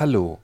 [0.00, 0.38] Hallo,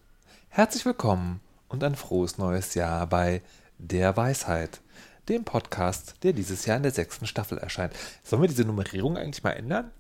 [0.48, 3.40] herzlich willkommen und ein frohes neues Jahr bei
[3.79, 4.80] Der Weisheit,
[5.29, 7.93] dem Podcast, der dieses Jahr in der sechsten Staffel erscheint.
[8.25, 9.93] Sollen wir diese Nummerierung eigentlich mal ändern?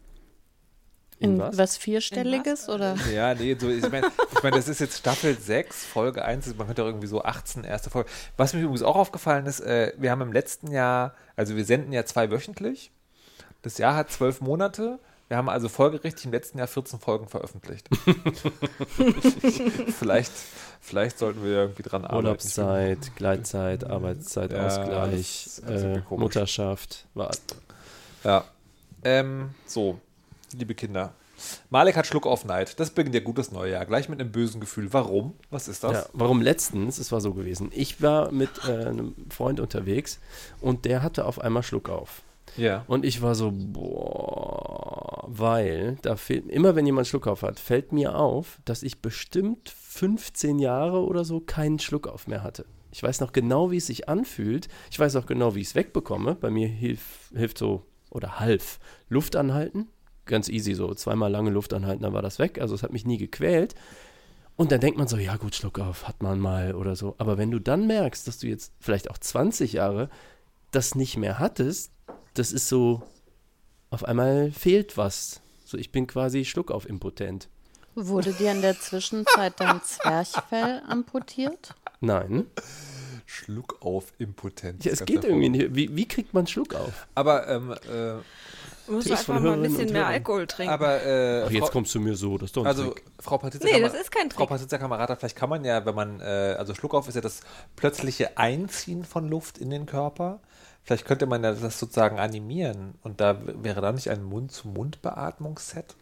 [1.20, 2.96] In was, was Vierstelliges oder?
[3.14, 6.66] Ja, nee, so, ich meine, ich mein, das ist jetzt Staffel 6, Folge 1, man
[6.66, 8.10] könnte auch irgendwie so 18 erste Folge.
[8.36, 11.92] Was mir übrigens auch aufgefallen ist, äh, wir haben im letzten Jahr, also wir senden
[11.92, 12.90] ja zwei wöchentlich.
[13.62, 14.98] Das Jahr hat zwölf Monate.
[15.28, 17.88] Wir haben also folgerichtig im letzten Jahr 14 Folgen veröffentlicht.
[19.98, 20.32] vielleicht,
[20.80, 22.26] vielleicht sollten wir irgendwie dran arbeiten.
[22.26, 27.06] Urlaubszeit, Gleitzeit, Arbeitszeitausgleich, ja, äh, Mutterschaft.
[27.14, 27.30] War.
[28.22, 28.44] Ja.
[29.02, 29.98] Ähm, so,
[30.52, 31.14] liebe Kinder.
[31.70, 32.78] Malek hat Schluck auf Neid.
[32.78, 33.84] Das beginnt ja gutes Neujahr.
[33.86, 34.92] Gleich mit einem bösen Gefühl.
[34.92, 35.34] Warum?
[35.50, 35.92] Was ist das?
[35.92, 36.98] Ja, warum letztens?
[36.98, 37.70] Es war so gewesen.
[37.74, 40.20] Ich war mit äh, einem Freund unterwegs
[40.60, 42.22] und der hatte auf einmal Schluck auf.
[42.56, 42.84] Ja.
[42.86, 48.16] Und ich war so, boah, weil da fehlt, immer wenn jemand Schluckauf hat, fällt mir
[48.16, 52.66] auf, dass ich bestimmt 15 Jahre oder so keinen Schluckauf mehr hatte.
[52.92, 54.68] Ich weiß noch genau, wie es sich anfühlt.
[54.90, 56.36] Ich weiß auch genau, wie ich es wegbekomme.
[56.36, 59.88] Bei mir hilf, hilft so, oder half, Luft anhalten.
[60.26, 60.94] Ganz easy so.
[60.94, 62.60] Zweimal lange Luft anhalten, dann war das weg.
[62.60, 63.74] Also es hat mich nie gequält.
[64.56, 67.16] Und dann denkt man so, ja gut, Schluckauf hat man mal oder so.
[67.18, 70.08] Aber wenn du dann merkst, dass du jetzt vielleicht auch 20 Jahre
[70.70, 71.92] das nicht mehr hattest,
[72.34, 73.02] das ist so,
[73.90, 75.40] auf einmal fehlt was.
[75.64, 77.48] So, ich bin quasi schluckauf impotent.
[77.94, 81.74] Wurde dir in der Zwischenzeit dein Zwerchfell amputiert?
[82.00, 82.46] Nein.
[83.24, 84.84] Schluckauf impotent.
[84.84, 85.74] Ja, es geht irgendwie nicht.
[85.74, 87.06] Wie, wie kriegt man Schluckauf?
[87.14, 88.20] Aber ähm, äh,
[88.86, 90.72] Du musst einfach mal ein bisschen mehr Alkohol trinken.
[90.72, 93.04] Aber, äh, Ach, jetzt Frau, kommst du mir so, das ist doch ein Also, Trick.
[93.18, 94.38] Frau Patrizia, nee, das ist kein Trick.
[94.38, 97.40] Frau Patrizia Kamerata, vielleicht kann man ja, wenn man, äh, also Schluckauf ist ja das
[97.76, 100.40] plötzliche Einziehen von Luft in den Körper.
[100.84, 102.94] Vielleicht könnte man ja das sozusagen animieren.
[103.02, 105.96] Und da wäre da nicht ein Mund-zu-Mund-Beatmungsset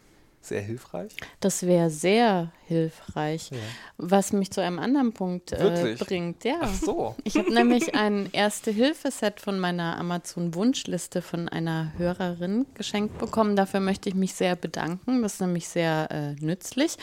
[0.45, 1.13] sehr hilfreich?
[1.41, 3.51] Das wäre sehr hilfreich.
[3.51, 3.59] Ja.
[3.99, 6.45] Was mich zu einem anderen Punkt äh, bringt.
[6.45, 6.59] Ja.
[6.61, 7.15] Ach so.
[7.25, 13.57] Ich habe nämlich ein Erste-Hilfe-Set von meiner Amazon-Wunschliste von einer Hörerin geschenkt bekommen.
[13.57, 15.23] Dafür möchte ich mich sehr bedanken.
[15.23, 16.97] Das ist nämlich sehr äh, nützlich.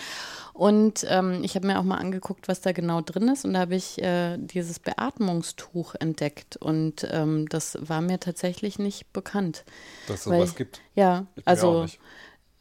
[0.53, 3.45] Und ähm, ich habe mir auch mal angeguckt, was da genau drin ist.
[3.45, 6.57] Und da habe ich äh, dieses Beatmungstuch entdeckt.
[6.57, 9.63] Und ähm, das war mir tatsächlich nicht bekannt.
[10.07, 10.81] Dass es sowas gibt?
[10.95, 11.85] Ja, also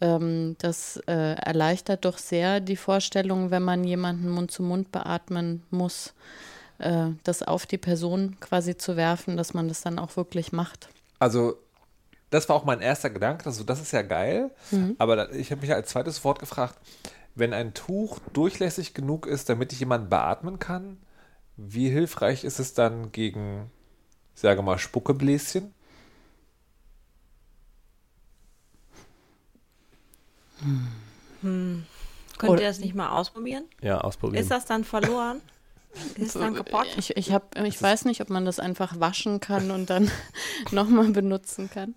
[0.01, 5.65] ähm, das äh, erleichtert doch sehr die Vorstellung, wenn man jemanden Mund zu Mund beatmen
[5.71, 6.15] muss,
[6.79, 10.89] äh, das auf die Person quasi zu werfen, dass man das dann auch wirklich macht.
[11.19, 11.59] Also
[12.31, 14.95] das war auch mein erster Gedanke, also das ist ja geil, mhm.
[14.99, 16.79] aber ich habe mich als zweites Wort gefragt,
[17.35, 20.99] wenn ein Tuch durchlässig genug ist, damit ich jemanden beatmen kann,
[21.57, 23.71] wie hilfreich ist es dann gegen,
[24.35, 25.75] sage mal, Spuckebläschen?
[31.43, 31.85] Hm.
[32.39, 33.65] Könnt Oder, ihr das nicht mal ausprobieren?
[33.83, 34.41] Ja, ausprobieren.
[34.41, 35.41] Ist das dann verloren?
[36.17, 36.87] Ist dann kaputt?
[36.97, 40.11] Ich, ich, hab, ich weiß nicht, ob man das einfach waschen kann und dann
[40.71, 41.95] nochmal benutzen kann.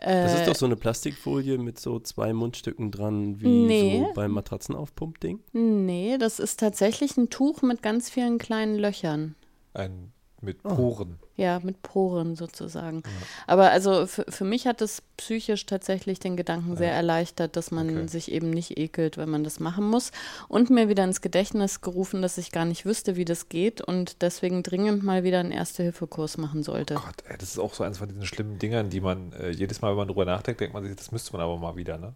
[0.00, 3.98] Das ist doch so eine Plastikfolie mit so zwei Mundstücken dran, wie nee.
[4.06, 5.40] so beim Matratzenaufpump-Ding?
[5.52, 9.34] Nee, das ist tatsächlich ein Tuch mit ganz vielen kleinen Löchern.
[9.74, 10.74] Ein mit oh.
[10.74, 11.18] Poren.
[11.20, 11.24] Oh.
[11.36, 13.02] Ja, mit Poren sozusagen.
[13.04, 13.10] Ja.
[13.46, 17.88] Aber also für, für mich hat es psychisch tatsächlich den Gedanken sehr erleichtert, dass man
[17.90, 18.08] okay.
[18.08, 20.10] sich eben nicht ekelt, wenn man das machen muss.
[20.48, 24.22] Und mir wieder ins Gedächtnis gerufen, dass ich gar nicht wüsste, wie das geht und
[24.22, 26.96] deswegen dringend mal wieder einen Erste-Hilfe-Kurs machen sollte.
[26.96, 29.50] Oh Gott, ey, das ist auch so eines von diesen schlimmen Dingern, die man äh,
[29.50, 31.98] jedes Mal, wenn man drüber nachdenkt, denkt man sich, das müsste man aber mal wieder,
[31.98, 32.14] ne?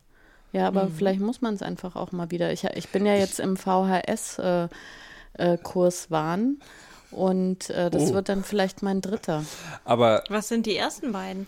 [0.53, 0.95] Ja, aber mhm.
[0.95, 2.53] vielleicht muss man es einfach auch mal wieder.
[2.53, 4.69] Ich, ich bin ja jetzt im VHS- äh,
[5.35, 6.61] äh, Kurs waren
[7.13, 8.15] und äh, das oh.
[8.15, 9.45] wird dann vielleicht mein dritter.
[9.85, 11.47] Aber was sind die ersten beiden?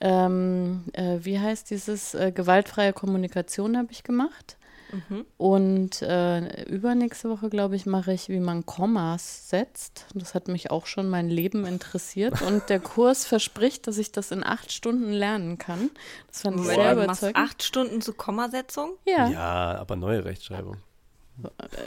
[0.00, 4.56] Ähm, äh, wie heißt dieses äh, gewaltfreie Kommunikation habe ich gemacht.
[4.92, 5.24] Mhm.
[5.36, 10.06] Und äh, übernächste Woche, glaube ich, mache ich, wie man Kommas setzt.
[10.14, 12.42] Das hat mich auch schon mein Leben interessiert.
[12.42, 15.90] Und der Kurs verspricht, dass ich das in acht Stunden lernen kann.
[16.28, 17.36] Das fand ich sehr überzeugend.
[17.36, 18.92] Acht Stunden zur Kommasetzung?
[19.04, 19.28] Ja.
[19.28, 20.76] Ja, aber neue Rechtschreibung.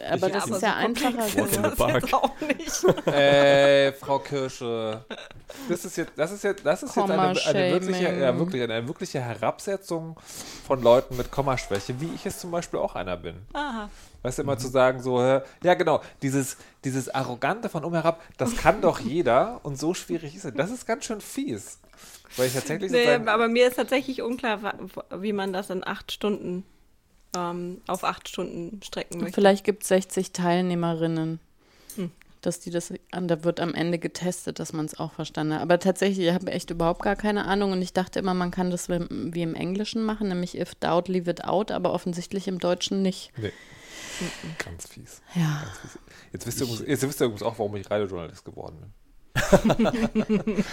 [0.10, 2.14] Aber das ist ja einfacher geworden.
[2.14, 3.08] auch nicht.
[3.08, 5.06] äh, Frau Kirsche.
[5.70, 8.88] Das ist jetzt, das ist jetzt, das ist jetzt eine, eine, wirkliche, ja, wirklich, eine,
[8.88, 10.18] wirkliche Herabsetzung
[10.66, 13.36] von Leuten mit Kommaschwäche, wie ich es zum Beispiel auch einer bin.
[13.54, 13.90] Aha.
[14.24, 14.60] Weißt du, immer mhm.
[14.60, 19.62] zu sagen, so, ja genau, dieses, dieses Arrogante von um herab, das kann doch jeder
[19.64, 20.54] und so schwierig ist es.
[20.54, 21.80] Das ist ganz schön fies.
[22.36, 24.60] Weil ich tatsächlich nee, aber mir ist tatsächlich unklar,
[25.16, 26.66] wie man das in acht Stunden
[27.38, 29.36] ähm, auf acht Stunden strecken möchte.
[29.36, 31.40] Vielleicht gibt es 60 Teilnehmerinnen,
[31.96, 32.12] hm.
[32.42, 35.62] dass die das, da wird am Ende getestet, dass man es auch verstanden hat.
[35.62, 38.72] Aber tatsächlich, ich habe echt überhaupt gar keine Ahnung und ich dachte immer, man kann
[38.72, 43.02] das wie im Englischen machen, nämlich if doubt, leave it out, aber offensichtlich im Deutschen
[43.02, 43.32] nicht.
[43.38, 43.52] Nee.
[44.64, 45.22] Ganz fies.
[45.36, 45.64] Ja.
[45.64, 46.00] Ganz fies.
[46.34, 48.94] Jetzt wisst, ihr, übrigens- jetzt wisst ihr übrigens auch, warum ich Radiojournalist geworden bin.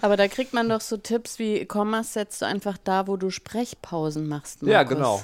[0.00, 3.30] Aber da kriegt man doch so Tipps wie Kommas setzt du einfach da, wo du
[3.30, 4.62] Sprechpausen machst.
[4.62, 4.96] Ja, Markus.
[4.96, 5.22] genau.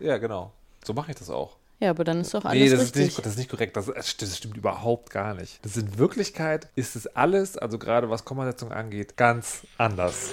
[0.00, 0.52] Ja, genau.
[0.84, 1.56] So mache ich das auch.
[1.78, 3.04] Ja, aber dann ist doch alles nee, das ist, richtig.
[3.04, 3.76] nicht, das ist nicht korrekt.
[3.76, 5.62] Das, das stimmt überhaupt gar nicht.
[5.64, 10.32] Das in Wirklichkeit ist es alles, also gerade was Kommasetzung angeht, ganz anders.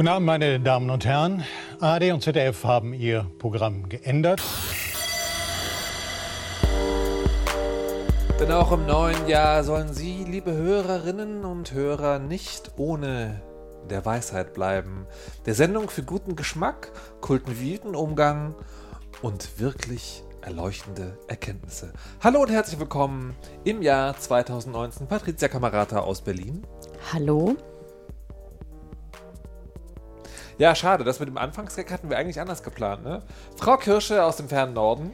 [0.00, 1.44] Guten Abend, meine Damen und Herren.
[1.78, 4.40] ARD und ZDF haben ihr Programm geändert.
[8.40, 13.42] Denn auch im neuen Jahr sollen Sie, liebe Hörerinnen und Hörer, nicht ohne
[13.90, 15.04] der Weisheit bleiben.
[15.44, 18.54] Der Sendung für guten Geschmack, kultivierten Umgang
[19.20, 21.92] und wirklich erleuchtende Erkenntnisse.
[22.22, 25.08] Hallo und herzlich willkommen im Jahr 2019.
[25.08, 26.66] Patricia Kamerata aus Berlin.
[27.12, 27.58] Hallo?
[30.60, 33.22] Ja, schade, das mit dem Anfangsgag hatten wir eigentlich anders geplant, ne?
[33.56, 35.10] Frau Kirsche aus dem fernen Norden.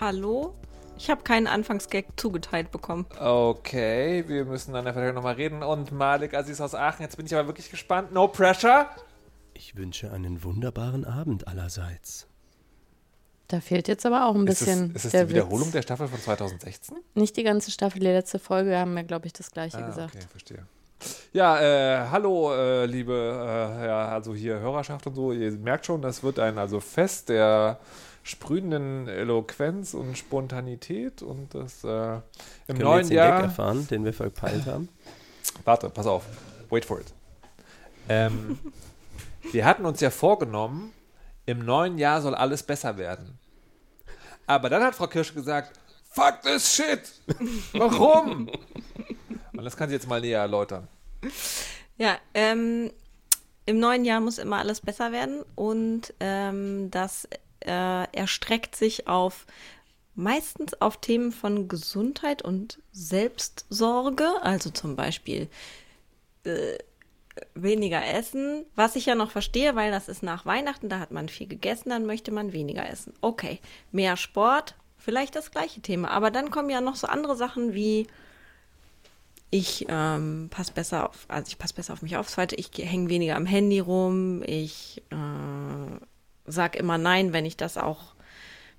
[0.00, 0.54] Hallo?
[0.98, 3.06] Ich habe keinen Anfangsgag zugeteilt bekommen.
[3.18, 5.62] Okay, wir müssen an der Verteidigung nochmal reden.
[5.62, 8.12] Und Malik Aziz aus Aachen, jetzt bin ich aber wirklich gespannt.
[8.12, 8.86] No pressure.
[9.54, 12.26] Ich wünsche einen wunderbaren Abend allerseits.
[13.48, 15.72] Da fehlt jetzt aber auch ein Ist es, bisschen ist es der die Wiederholung Witz.
[15.72, 16.98] der Staffel von 2016?
[17.14, 20.14] Nicht die ganze Staffel, die letzte Folge haben wir, glaube ich, das gleiche Ah, gesagt.
[20.16, 20.66] okay, verstehe.
[21.32, 25.32] Ja, äh, hallo, äh, liebe, äh, ja, also hier Hörerschaft und so.
[25.32, 27.78] Ihr merkt schon, das wird ein also Fest der
[28.22, 32.20] sprühenden Eloquenz und Spontanität und das äh, im
[32.66, 33.42] Können wir neuen jetzt den Gag Jahr.
[33.42, 34.88] erfahren, den wir verpeilt haben?
[35.64, 36.24] Warte, pass auf.
[36.68, 37.12] Wait for it.
[38.08, 38.58] Ähm,
[39.52, 40.92] wir hatten uns ja vorgenommen,
[41.46, 43.38] im neuen Jahr soll alles besser werden.
[44.46, 45.78] Aber dann hat Frau Kirsch gesagt,
[46.10, 47.00] fuck this shit.
[47.72, 48.50] Warum?
[49.64, 50.88] Das kann sie jetzt mal näher erläutern.
[51.96, 52.90] Ja, ähm,
[53.66, 57.28] im neuen Jahr muss immer alles besser werden und ähm, das
[57.60, 59.46] äh, erstreckt sich auf
[60.14, 65.48] meistens auf Themen von Gesundheit und Selbstsorge, also zum Beispiel
[66.44, 66.78] äh,
[67.54, 71.28] weniger essen, was ich ja noch verstehe, weil das ist nach Weihnachten, da hat man
[71.28, 73.14] viel gegessen, dann möchte man weniger essen.
[73.20, 73.60] Okay,
[73.92, 78.06] mehr Sport, vielleicht das gleiche Thema, aber dann kommen ja noch so andere Sachen wie
[79.50, 82.28] ich ähm, passe besser auf, also ich passe besser auf mich auf.
[82.28, 84.42] Zweite, ich hänge weniger am Handy rum.
[84.46, 85.96] Ich äh,
[86.46, 88.14] sag immer Nein, wenn ich das auch,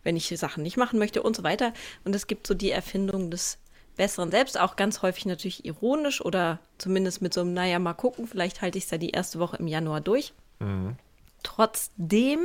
[0.04, 1.74] wenn ich die Sachen nicht machen möchte und so weiter.
[2.06, 3.58] Und es gibt so die Erfindung des
[3.98, 8.26] besseren Selbst, auch ganz häufig natürlich ironisch oder zumindest mit so einem, naja, mal gucken,
[8.26, 10.34] vielleicht halte ich es ja die erste Woche im Januar durch.
[11.44, 12.40] Trotzdem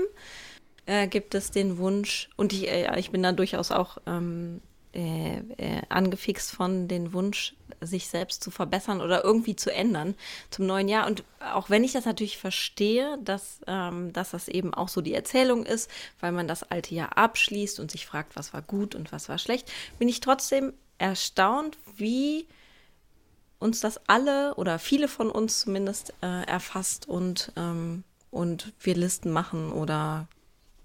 [0.86, 4.60] äh, gibt es den Wunsch, und ich, äh, ich bin da durchaus auch ähm,
[4.96, 10.14] äh, äh, angefixt von den Wunsch, sich selbst zu verbessern oder irgendwie zu ändern
[10.48, 11.06] zum neuen Jahr.
[11.06, 11.22] Und
[11.52, 15.66] auch wenn ich das natürlich verstehe, dass, ähm, dass das eben auch so die Erzählung
[15.66, 15.90] ist,
[16.20, 19.36] weil man das alte Jahr abschließt und sich fragt, was war gut und was war
[19.36, 22.46] schlecht, bin ich trotzdem erstaunt, wie
[23.58, 29.30] uns das alle oder viele von uns zumindest äh, erfasst und, ähm, und wir Listen
[29.30, 30.26] machen oder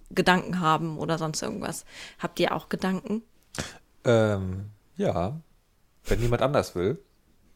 [0.09, 1.85] Gedanken haben oder sonst irgendwas.
[2.19, 3.23] Habt ihr auch Gedanken?
[4.05, 5.39] Ähm, ja,
[6.05, 6.99] wenn niemand anders will.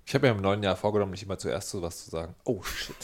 [0.05, 2.35] Ich habe mir im neuen Jahr vorgenommen, nicht immer zuerst so was zu sagen.
[2.43, 2.95] Oh, shit.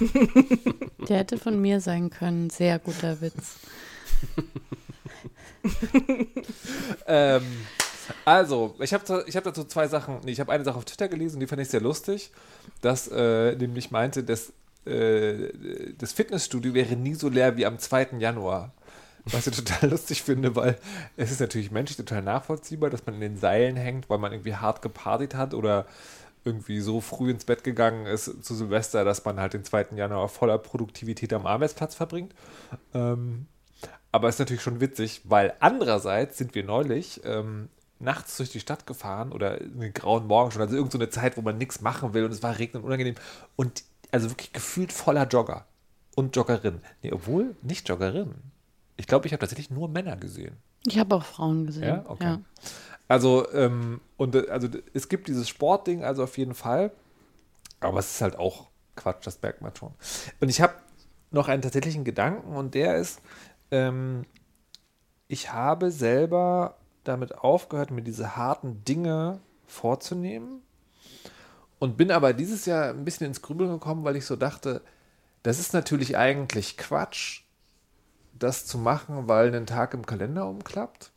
[1.08, 2.50] Der hätte von mir sein können.
[2.50, 3.56] Sehr guter Witz.
[7.06, 7.42] Ähm,
[8.24, 10.20] also, ich habe ich hab dazu zwei Sachen.
[10.24, 12.30] Nee, ich habe eine Sache auf Twitter gelesen, die fand ich sehr lustig.
[12.80, 14.52] Das äh, nämlich meinte, dass
[14.86, 15.48] äh,
[15.96, 18.18] das Fitnessstudio wäre nie so leer wie am 2.
[18.18, 18.72] Januar.
[19.26, 20.78] Was ich total lustig finde, weil
[21.16, 24.54] es ist natürlich menschlich total nachvollziehbar, dass man in den Seilen hängt, weil man irgendwie
[24.54, 25.86] hart gepartigt hat oder
[26.44, 29.86] irgendwie so früh ins Bett gegangen ist zu Silvester, dass man halt den 2.
[29.96, 32.34] Januar voller Produktivität am Arbeitsplatz verbringt.
[32.92, 33.46] Ähm,
[34.12, 38.60] aber es ist natürlich schon witzig, weil andererseits sind wir neulich ähm, nachts durch die
[38.60, 41.80] Stadt gefahren oder in den grauen Morgen schon, also irgendeine so Zeit, wo man nichts
[41.80, 43.14] machen will und es war regnend und unangenehm
[43.56, 45.66] und also wirklich gefühlt voller Jogger
[46.14, 46.80] und Joggerinnen.
[47.02, 48.53] Nee, obwohl nicht Joggerinnen.
[48.96, 50.56] Ich glaube, ich habe tatsächlich nur Männer gesehen.
[50.86, 51.84] Ich habe auch Frauen gesehen.
[51.84, 52.24] Ja, okay.
[52.24, 52.40] Ja.
[53.08, 56.92] Also, ähm, und äh, also es gibt dieses Sportding, also auf jeden Fall.
[57.80, 59.92] Aber es ist halt auch Quatsch, das merkt man schon.
[60.40, 60.74] Und ich habe
[61.30, 63.20] noch einen tatsächlichen Gedanken und der ist,
[63.70, 64.24] ähm,
[65.28, 70.62] ich habe selber damit aufgehört, mir diese harten Dinge vorzunehmen
[71.78, 74.80] und bin aber dieses Jahr ein bisschen ins Grübeln gekommen, weil ich so dachte,
[75.42, 77.43] das ist natürlich eigentlich Quatsch,
[78.38, 81.10] das zu machen, weil ein Tag im Kalender umklappt.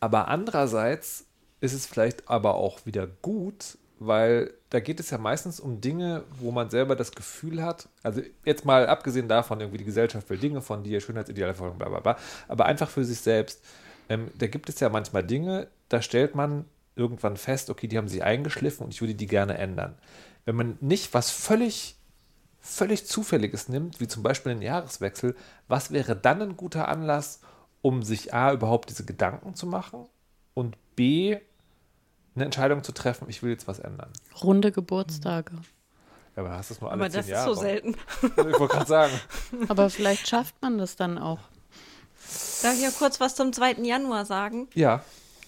[0.00, 1.26] Aber andererseits
[1.60, 6.24] ist es vielleicht aber auch wieder gut, weil da geht es ja meistens um Dinge,
[6.38, 10.38] wo man selber das Gefühl hat, also jetzt mal abgesehen davon, irgendwie die Gesellschaft will
[10.38, 12.16] Dinge von dir, Schönheitsideale folgen, bla bla bla,
[12.48, 13.62] aber einfach für sich selbst,
[14.08, 16.64] ähm, da gibt es ja manchmal Dinge, da stellt man
[16.96, 19.96] irgendwann fest, okay, die haben sich eingeschliffen und ich würde die gerne ändern.
[20.46, 21.96] Wenn man nicht was völlig,
[22.60, 25.34] völlig Zufälliges nimmt, wie zum Beispiel einen Jahreswechsel,
[25.68, 27.40] was wäre dann ein guter Anlass,
[27.82, 30.06] um sich A, überhaupt diese Gedanken zu machen
[30.54, 31.38] und B,
[32.34, 34.10] eine Entscheidung zu treffen, ich will jetzt was ändern.
[34.42, 35.52] Runde Geburtstage.
[36.36, 37.54] Ja, aber hast du es nur alle Aber zehn das ist Jahre.
[37.54, 37.96] so selten.
[38.22, 39.20] Ich wollte gerade sagen.
[39.68, 41.40] Aber vielleicht schafft man das dann auch.
[42.62, 43.72] Darf ich ja kurz was zum 2.
[43.82, 44.68] Januar sagen?
[44.74, 45.02] Ja.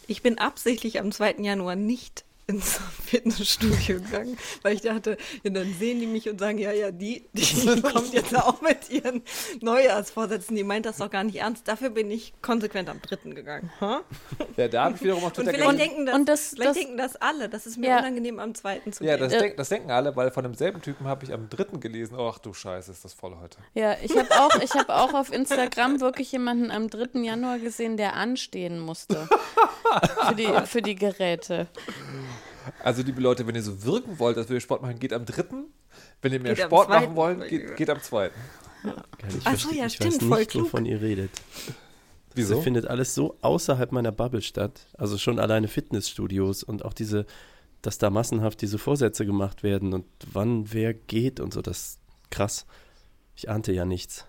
[0.08, 1.36] Ich bin absichtlich am 2.
[1.38, 6.58] Januar nicht ins Fitnessstudio gegangen, weil ich dachte, ja, dann sehen die mich und sagen,
[6.58, 9.22] ja, ja, die, die kommt jetzt auch mit ihren
[9.60, 11.66] Neujahrsvorsätzen, die meint das doch gar nicht ernst.
[11.68, 13.30] Dafür bin ich konsequent am 3.
[13.30, 13.70] gegangen.
[13.80, 14.00] Ha?
[14.56, 15.88] Ja, da habe ich wiederum auf Und Twitter vielleicht, gelesen.
[15.88, 17.98] denken das, und das- vielleicht das- denken das alle, das ist mir Ja.
[17.98, 18.80] unangenehm, am 2.
[18.90, 19.28] zu Ja, gehen.
[19.28, 22.16] das, denk, das denken alle, weil von demselben Typen habe ich am dritten gelesen.
[22.18, 23.58] Ach du Scheiße, ist das voll heute.
[23.74, 27.20] Ja, ich habe auch, ich hab auch auf Instagram wirklich jemanden am 3.
[27.22, 29.28] Januar gesehen, der anstehen musste.
[30.28, 31.66] Für die, für die Geräte.
[32.82, 35.24] Also, liebe Leute, wenn ihr so wirken wollt, als würdet ihr Sport machen, geht am
[35.26, 35.64] dritten.
[36.20, 38.34] Wenn ihr mehr Geht Sport machen wollt, geht, geht am zweiten.
[38.84, 38.90] Ich
[39.44, 40.64] Ach so, verstehe- ja, ich stimmt, weiß voll nicht, klug.
[40.64, 41.30] wovon ihr redet.
[42.34, 42.54] Wieso?
[42.56, 44.86] Das findet alles so außerhalb meiner Bubble statt.
[44.96, 47.26] Also schon alleine Fitnessstudios und auch diese,
[47.82, 51.98] dass da massenhaft diese Vorsätze gemacht werden und wann wer geht und so, das ist
[52.30, 52.66] krass.
[53.36, 54.26] Ich ahnte ja nichts.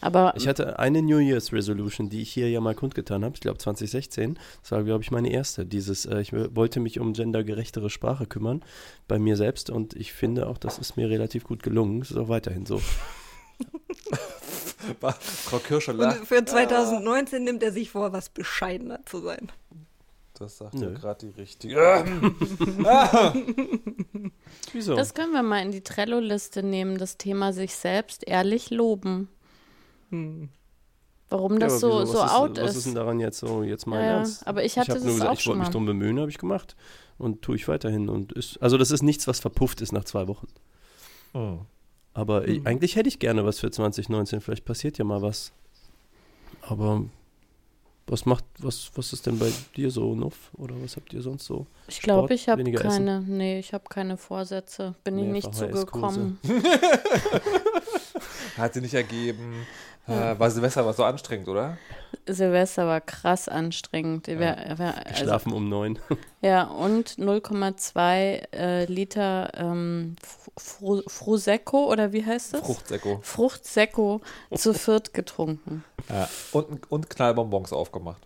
[0.00, 3.40] Aber Ich hatte eine New Year's Resolution, die ich hier ja mal kundgetan habe, ich
[3.40, 4.38] glaube 2016.
[4.62, 5.66] Das war, glaube ich, meine erste.
[5.66, 8.62] Dieses, äh, ich wollte mich um gendergerechtere Sprache kümmern
[9.08, 12.00] bei mir selbst und ich finde auch, das ist mir relativ gut gelungen.
[12.00, 12.80] Das ist auch weiterhin so.
[15.00, 16.26] Frau Kirsche Und lacht.
[16.26, 19.52] für 2019 nimmt er sich vor, was bescheidener zu sein.
[20.34, 20.86] Das sagt Nö.
[20.86, 21.76] ja gerade die richtige.
[24.72, 24.94] Wieso?
[24.96, 29.28] das können wir mal in die Trello-Liste nehmen, das Thema sich selbst ehrlich loben.
[30.10, 32.12] Warum Ja, das aber so, wieso?
[32.12, 32.64] so was out ist.
[32.64, 32.76] Was ist.
[32.78, 34.46] ist denn daran jetzt so, jetzt mal Ja, ja, ernst?
[34.46, 36.38] aber ich hatte hab das nur gesagt, auch ich wollte mich drum bemühen, habe ich
[36.38, 36.76] gemacht.
[37.18, 38.08] Und tue ich weiterhin.
[38.08, 40.48] Und ist, also das ist nichts, was verpufft ist nach zwei Wochen.
[41.32, 41.60] Hm.
[42.14, 44.40] Aber ich, eigentlich hätte ich gerne was für 2019.
[44.40, 45.52] Vielleicht passiert ja mal was.
[46.62, 47.04] Aber
[48.06, 50.50] was macht, was, was ist denn bei dir so, Nuff?
[50.54, 51.66] Oder was habt ihr sonst so?
[51.86, 53.06] Ich glaube, ich habe weniger essen.
[53.06, 54.96] keine, nee, ich habe keine Vorsätze.
[55.04, 56.38] Bin ich nicht zugekommen.
[58.56, 59.54] Hat sie nicht ergeben.
[60.08, 61.78] Äh, war Silvester war so anstrengend, oder?
[62.26, 64.26] Silvester war krass anstrengend.
[64.26, 65.98] Wir, wir, also, Schlafen um neun.
[66.40, 70.16] ja, und 0,2 äh, Liter ähm,
[70.56, 72.60] Fru- Frusecco oder wie heißt das?
[72.62, 73.20] Fruchtsäcko.
[73.22, 74.20] Fruchtsäcco
[74.54, 76.28] zu viert getrunken Ja.
[76.52, 78.22] Und, und Knallbonbons aufgemacht.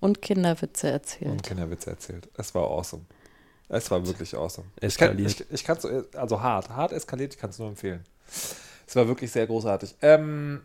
[0.00, 1.30] und Kinderwitze erzählt.
[1.30, 2.28] Und Kinderwitze erzählt.
[2.36, 3.04] Es war awesome.
[3.68, 4.66] Es war wirklich awesome.
[4.80, 5.40] Ich kann, Eskaliert.
[5.40, 8.04] ich, ich kann so, also hart, hart eskaliert, ich kann es nur empfehlen.
[8.86, 9.94] Es war wirklich sehr großartig.
[10.02, 10.60] Ähm,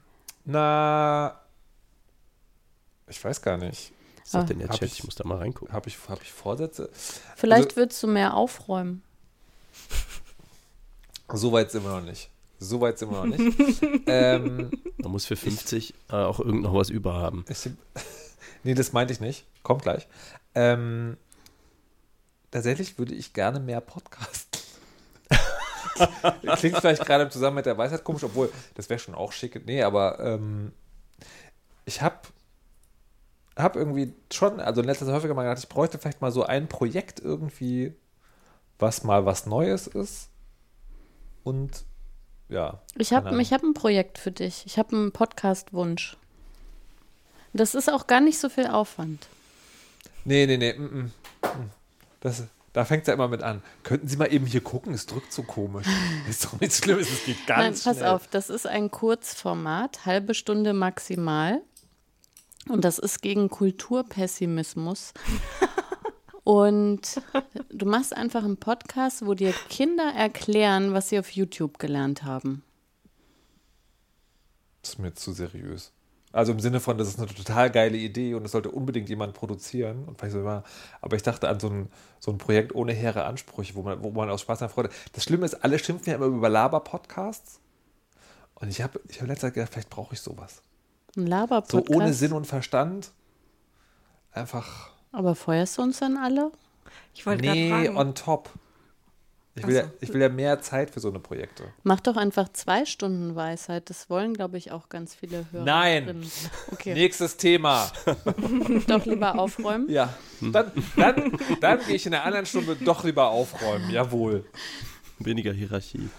[0.46, 1.40] na,
[3.08, 3.92] ich weiß gar nicht.
[4.22, 4.48] Was sagt Ah.
[4.48, 4.84] denn der Chat?
[4.84, 5.74] ich- Ich muss da mal reingucken.
[5.74, 6.90] Habe ich, hab ich Vorsätze?
[7.36, 9.04] Vielleicht also- willst du mehr aufräumen.
[11.32, 12.30] So weit sind wir noch nicht.
[12.60, 13.58] So weit sind wir noch nicht.
[14.08, 17.46] ähm, Man muss für 50 äh, auch irgend noch was über haben.
[17.48, 17.70] ich,
[18.64, 19.46] nee, das meinte ich nicht.
[19.64, 20.08] Kommt gleich.
[20.56, 21.18] Ähm,
[22.52, 24.39] tatsächlich würde ich gerne mehr podcasten.
[26.58, 29.66] Klingt vielleicht gerade im Zusammenhang mit der Weisheit komisch, obwohl das wäre schon auch schick.
[29.66, 30.72] Nee, aber ähm,
[31.86, 32.20] ich habe
[33.56, 36.44] hab irgendwie schon, also in letzter Zeit häufiger mal gedacht, ich bräuchte vielleicht mal so
[36.44, 37.94] ein Projekt irgendwie,
[38.78, 40.30] was mal was Neues ist.
[41.44, 41.84] Und
[42.48, 42.82] ja.
[42.98, 44.66] Ich habe ich hab ein Projekt für dich.
[44.66, 46.18] Ich habe einen Podcast-Wunsch.
[47.54, 49.28] Das ist auch gar nicht so viel Aufwand.
[50.26, 50.74] Nee, nee, nee.
[50.74, 51.12] Mm, mm.
[52.22, 52.44] Das,
[52.80, 53.62] da fängt es ja immer mit an.
[53.84, 54.94] Könnten Sie mal eben hier gucken?
[54.94, 55.86] Es drückt so komisch.
[56.30, 58.10] Ist doch nichts Schlimmes, es geht ganz Nein, pass schnell.
[58.10, 61.62] auf, das ist ein Kurzformat, halbe Stunde maximal.
[62.70, 65.14] Und das ist gegen Kulturpessimismus.
[66.46, 67.22] Und
[67.70, 72.64] du machst einfach einen Podcast, wo dir Kinder erklären, was sie auf YouTube gelernt haben.
[74.82, 75.92] Das ist mir zu seriös.
[76.32, 79.34] Also im Sinne von, das ist eine total geile Idee und es sollte unbedingt jemand
[79.34, 80.06] produzieren.
[80.06, 80.64] Und vielleicht so immer,
[81.02, 84.12] aber ich dachte an so ein, so ein Projekt ohne hehre Ansprüche, wo man, wo
[84.12, 84.90] man aus Spaß und Freude.
[85.14, 87.60] Das Schlimme ist, alle schimpfen ja immer über Laber-Podcasts.
[88.56, 90.62] Und ich habe ich hab letztes Mal gedacht, vielleicht brauche ich sowas.
[91.18, 91.90] Ein So Laber-Podcast.
[91.90, 93.12] ohne Sinn und Verstand.
[94.32, 94.92] Einfach.
[95.12, 96.52] Aber feuerst du uns dann alle?
[97.16, 98.50] Ich wollte gerade Nee, on top.
[99.60, 99.90] Ich will, ja, so.
[100.02, 101.66] ich will ja mehr Zeit für so eine Projekte.
[101.84, 103.90] Mach doch einfach zwei Stunden Weisheit.
[103.90, 105.66] Das wollen, glaube ich, auch ganz viele Hörer.
[105.66, 106.26] Nein.
[106.72, 107.92] Okay, Nächstes Thema.
[108.88, 109.90] doch lieber aufräumen.
[109.90, 110.14] Ja.
[110.42, 113.90] Dann, dann, dann gehe ich in der anderen Stunde doch lieber aufräumen.
[113.90, 114.46] Jawohl.
[115.20, 116.10] Weniger Hierarchie.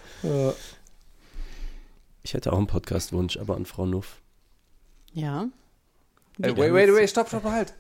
[2.23, 4.21] Ich hätte auch einen Podcastwunsch, aber an Frau Nuff.
[5.13, 5.49] Ja.
[6.39, 7.75] Äh, wait, wait, wait, stopp, stopp, halt.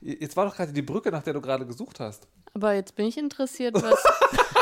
[0.00, 2.26] Jetzt war doch gerade die Brücke, nach der du gerade gesucht hast.
[2.54, 4.02] Aber jetzt bin ich interessiert, was.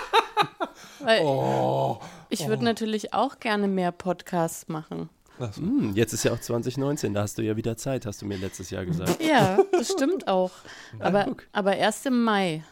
[1.00, 2.00] Weil Oh.
[2.28, 5.08] ich würde natürlich auch gerne mehr Podcasts machen.
[5.56, 8.36] Hm, jetzt ist ja auch 2019, da hast du ja wieder Zeit, hast du mir
[8.36, 9.20] letztes Jahr gesagt.
[9.22, 10.52] Ja, das stimmt auch.
[11.00, 12.62] Aber, aber erst im Mai.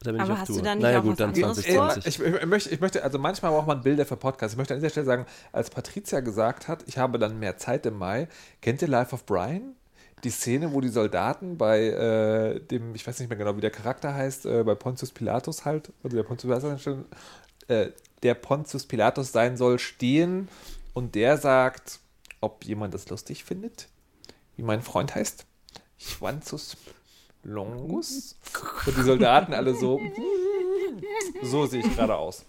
[0.00, 0.62] Da bin Aber ich auf hast du Tour.
[0.62, 2.06] da nicht naja auch gut, was dann anderes 2020.
[2.06, 4.52] Ich, ich, möchte, ich möchte, also manchmal braucht man Bilder für Podcasts.
[4.54, 7.86] Ich möchte an dieser Stelle sagen, als Patricia gesagt hat, ich habe dann mehr Zeit
[7.86, 8.28] im Mai.
[8.60, 9.74] Kennt ihr Life of Brian?
[10.24, 13.70] Die Szene, wo die Soldaten bei äh, dem, ich weiß nicht mehr genau, wie der
[13.70, 17.04] Charakter heißt, äh, bei Pontius Pilatus halt, also der Pontius Pilatus,
[17.68, 17.90] äh,
[18.22, 20.48] der Pontius Pilatus sein soll, stehen
[20.94, 22.00] und der sagt,
[22.40, 23.88] ob jemand das lustig findet,
[24.56, 25.46] wie mein Freund heißt.
[25.98, 26.76] Schwanzus
[27.42, 28.36] Longus.
[28.86, 30.00] Und die Soldaten alle so,
[31.42, 32.44] so sehe ich gerade aus.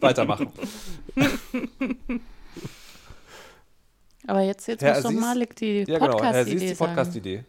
[0.00, 0.52] Weitermachen.
[4.26, 5.10] Aber jetzt, jetzt Herr muss doch?
[5.12, 6.22] Malik die Ja, genau.
[6.22, 6.90] Herr, sie ist Podcast-Idee die sagen.
[6.94, 7.44] Podcast-Idee.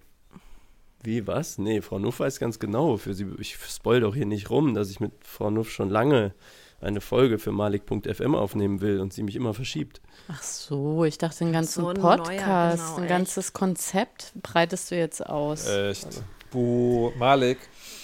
[1.03, 1.57] Wie, was?
[1.57, 4.89] Nee, Frau Nuff weiß ganz genau, für sie, ich spoil doch hier nicht rum, dass
[4.89, 6.33] ich mit Frau Nuff schon lange
[6.79, 10.01] eine Folge für Malik.fm aufnehmen will und sie mich immer verschiebt.
[10.27, 13.09] Ach so, ich dachte, den ganzen so, ein neuer, Podcast, genau, ein echt.
[13.09, 15.67] ganzes Konzept breitest du jetzt aus.
[15.67, 16.21] Echt.
[16.51, 17.57] Buh, Malik.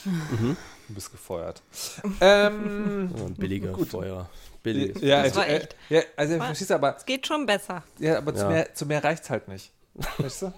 [0.87, 1.61] Du bist gefeuert.
[2.19, 4.27] Ähm, ein billiger Feuer.
[4.63, 5.01] Billiges.
[5.01, 5.75] ja, Das war also, äh, echt.
[5.89, 7.83] ja, also verstehst du, aber, Es geht schon besser.
[7.99, 8.49] ja, aber zu Ja.
[8.49, 9.71] mehr, zu mehr reicht es halt nicht.
[10.17, 10.53] Weißt du?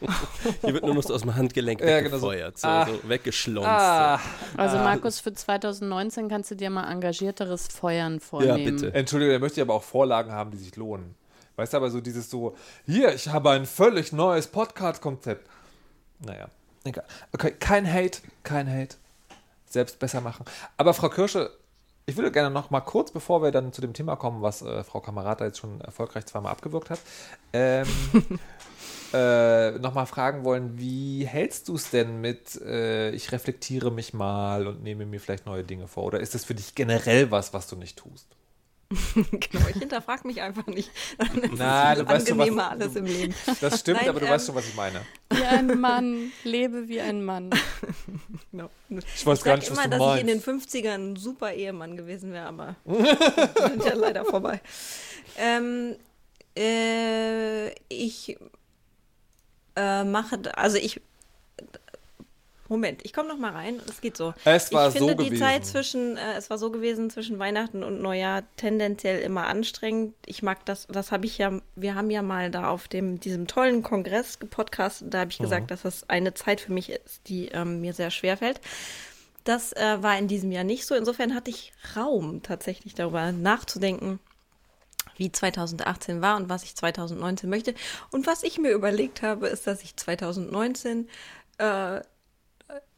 [0.62, 2.28] Hier wird nur noch so aus dem Handgelenk Ja, genau so.
[2.30, 2.86] weggefeuert, so, Ah.
[2.86, 3.68] so weggeschlonzt.
[3.68, 4.20] Ah,
[4.56, 8.76] Also Markus, für 2019 kannst du dir mal engagierteres Feuern vornehmen.
[8.76, 8.94] bitte.
[8.94, 11.14] Entschuldigung, da möchte ich aber auch Vorlagen haben, die sich lohnen.
[11.56, 15.46] Weißt du, aber so dieses so, hier, ich habe ein völlig neues Podcast-Konzept.
[16.20, 16.48] Naja,
[16.84, 17.04] egal.
[17.32, 18.96] Okay, kein Hate, kein Hate.
[19.68, 20.44] Selbst besser machen.
[20.76, 21.50] Aber Frau Kirsche,
[22.06, 24.84] ich würde gerne noch mal kurz, bevor wir dann zu dem Thema kommen, was äh,
[24.84, 27.00] Frau Kamerata jetzt schon erfolgreich zweimal abgewürgt hat,
[27.52, 27.86] ähm,
[29.12, 34.14] äh, noch mal fragen wollen, wie hältst du es denn mit, äh, ich reflektiere mich
[34.14, 36.04] mal und nehme mir vielleicht neue Dinge vor?
[36.04, 38.28] Oder ist das für dich generell was, was du nicht tust?
[39.14, 40.90] genau, ich hinterfrage mich einfach nicht.
[41.56, 43.34] Nein, du weißt schon, was- angenehmer alles im Leben.
[43.60, 45.00] Das stimmt, Nein, aber du ähm, weißt schon, was ich meine.
[45.30, 47.50] Wie ein Mann, lebe wie ein Mann.
[48.52, 48.70] Genau.
[48.88, 50.70] Ich weiß Ich gar nicht, was immer, du dass ich in den meinst.
[50.74, 54.60] 50ern ein super Ehemann gewesen wäre, aber sind ja leider vorbei.
[55.36, 55.96] Ähm,
[56.56, 58.36] äh, ich
[59.74, 61.00] äh, mache, da- also ich,
[62.68, 63.80] Moment, ich komme noch mal rein.
[63.88, 64.34] Es geht so.
[64.44, 65.42] Es war ich finde so die gewesen.
[65.42, 70.14] Zeit zwischen, äh, es war so gewesen zwischen Weihnachten und Neujahr tendenziell immer anstrengend.
[70.26, 73.46] Ich mag das, das habe ich ja, wir haben ja mal da auf dem diesem
[73.46, 75.14] tollen Kongress gepodcastet.
[75.14, 78.10] Da habe ich gesagt, dass das eine Zeit für mich ist, die ähm, mir sehr
[78.10, 78.60] schwer fällt.
[79.44, 80.96] Das äh, war in diesem Jahr nicht so.
[80.96, 84.18] Insofern hatte ich Raum, tatsächlich darüber nachzudenken,
[85.16, 87.74] wie 2018 war und was ich 2019 möchte.
[88.10, 91.08] Und was ich mir überlegt habe, ist, dass ich 2019,
[91.58, 92.00] äh,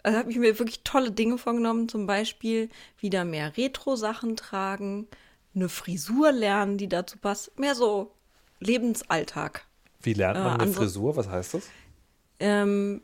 [0.09, 5.07] also habe ich mir wirklich tolle Dinge vorgenommen, zum Beispiel wieder mehr Retro-Sachen tragen,
[5.55, 8.13] eine Frisur lernen, die dazu passt, mehr so
[8.59, 9.67] Lebensalltag.
[10.01, 11.15] Wie lernt man Äh, eine Frisur?
[11.17, 11.69] Was heißt das?
[12.41, 13.03] Ähm,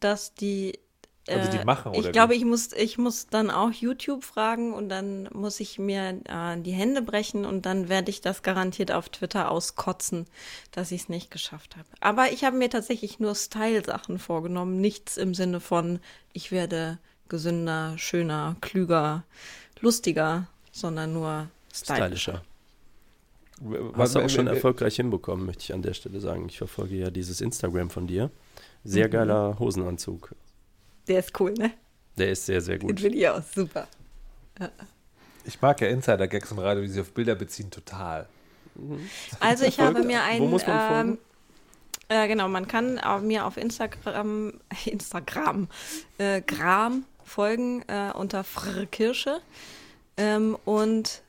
[0.00, 0.80] dass die
[1.28, 4.74] Also die äh, machen, oder Ich glaube, ich muss, ich muss dann auch YouTube fragen
[4.74, 8.90] und dann muss ich mir äh, die Hände brechen und dann werde ich das garantiert
[8.90, 10.26] auf Twitter auskotzen,
[10.72, 11.86] dass ich es nicht geschafft habe.
[12.00, 16.00] Aber ich habe mir tatsächlich nur Style-Sachen vorgenommen, nichts im Sinne von,
[16.32, 19.22] ich werde gesünder, schöner, klüger,
[19.80, 22.42] lustiger, sondern nur stylischer.
[23.60, 23.92] Stylischer.
[23.94, 26.46] Hast du auch schon erfolgreich hinbekommen, möchte ich an der Stelle sagen.
[26.48, 28.30] Ich verfolge ja dieses Instagram von dir.
[28.84, 29.12] Sehr Mhm.
[29.12, 30.34] geiler Hosenanzug.
[31.08, 31.72] Der ist cool, ne?
[32.16, 33.02] Der ist sehr, sehr Den gut.
[33.02, 33.88] will ich auch, super.
[35.44, 38.28] Ich mag ja Insider-Gags im Radio, die sich auf Bilder beziehen, total.
[39.40, 41.10] Also ich habe mir ein, Wo muss man folgen?
[41.10, 41.18] ähm,
[42.24, 45.68] äh, genau, man kann äh, mir auf Instagram, Instagram,
[46.18, 49.40] äh, Gram folgen äh, unter Frkirsche
[50.16, 51.22] ähm, und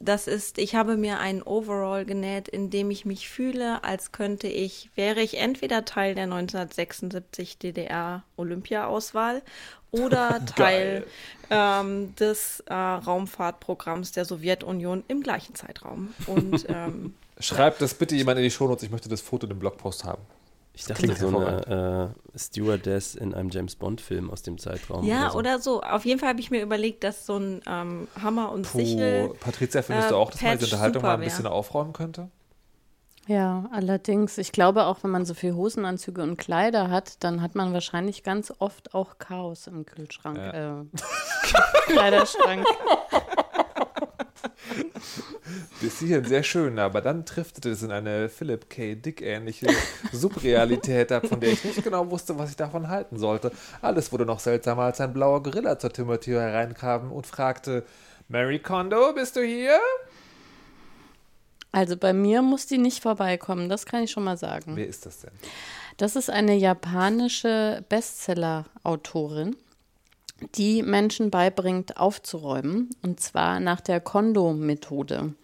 [0.00, 4.46] das ist, ich habe mir einen Overall genäht, in dem ich mich fühle, als könnte
[4.46, 9.42] ich, wäre ich entweder Teil der 1976 DDR-Olympia-Auswahl
[9.90, 11.04] oder Teil
[11.50, 16.14] ähm, des äh, Raumfahrtprogramms der Sowjetunion im gleichen Zeitraum.
[16.26, 19.58] Und ähm, Schreibt das bitte jemand in die Shownotes, ich möchte das Foto in dem
[19.58, 20.22] Blogpost haben.
[20.78, 25.04] Ich dachte, klingt so eine äh, Stewardess in einem James Bond-Film aus dem Zeitraum.
[25.04, 25.38] Ja, so.
[25.38, 25.82] oder so.
[25.82, 29.30] Auf jeden Fall habe ich mir überlegt, dass so ein ähm, Hammer und Sichel.
[29.30, 31.26] Puh, Patricia, findest äh, du auch, dass man Patch diese Unterhaltung super mal ein wär.
[31.26, 32.30] bisschen aufräumen könnte?
[33.26, 34.38] Ja, allerdings.
[34.38, 38.22] Ich glaube auch, wenn man so viel Hosenanzüge und Kleider hat, dann hat man wahrscheinlich
[38.22, 40.38] ganz oft auch Chaos im Kühlschrank.
[40.38, 40.84] Äh,
[41.88, 42.64] Kleiderschrank.
[45.80, 48.94] Bis hierhin sehr schön, aber dann trifft es in eine Philip K.
[48.94, 49.66] Dick-ähnliche
[50.12, 53.52] Subrealität ab, von der ich nicht genau wusste, was ich davon halten sollte.
[53.80, 57.84] Alles wurde noch seltsamer, als ein blauer Gorilla zur Timothy hereinkam und fragte:
[58.28, 59.78] Mary Kondo, bist du hier?
[61.72, 64.72] Also bei mir muss die nicht vorbeikommen, das kann ich schon mal sagen.
[64.74, 65.30] Wer ist das denn?
[65.98, 69.56] Das ist eine japanische Bestseller-Autorin,
[70.54, 72.90] die Menschen beibringt, aufzuräumen.
[73.02, 75.34] Und zwar nach der Kondo-Methode.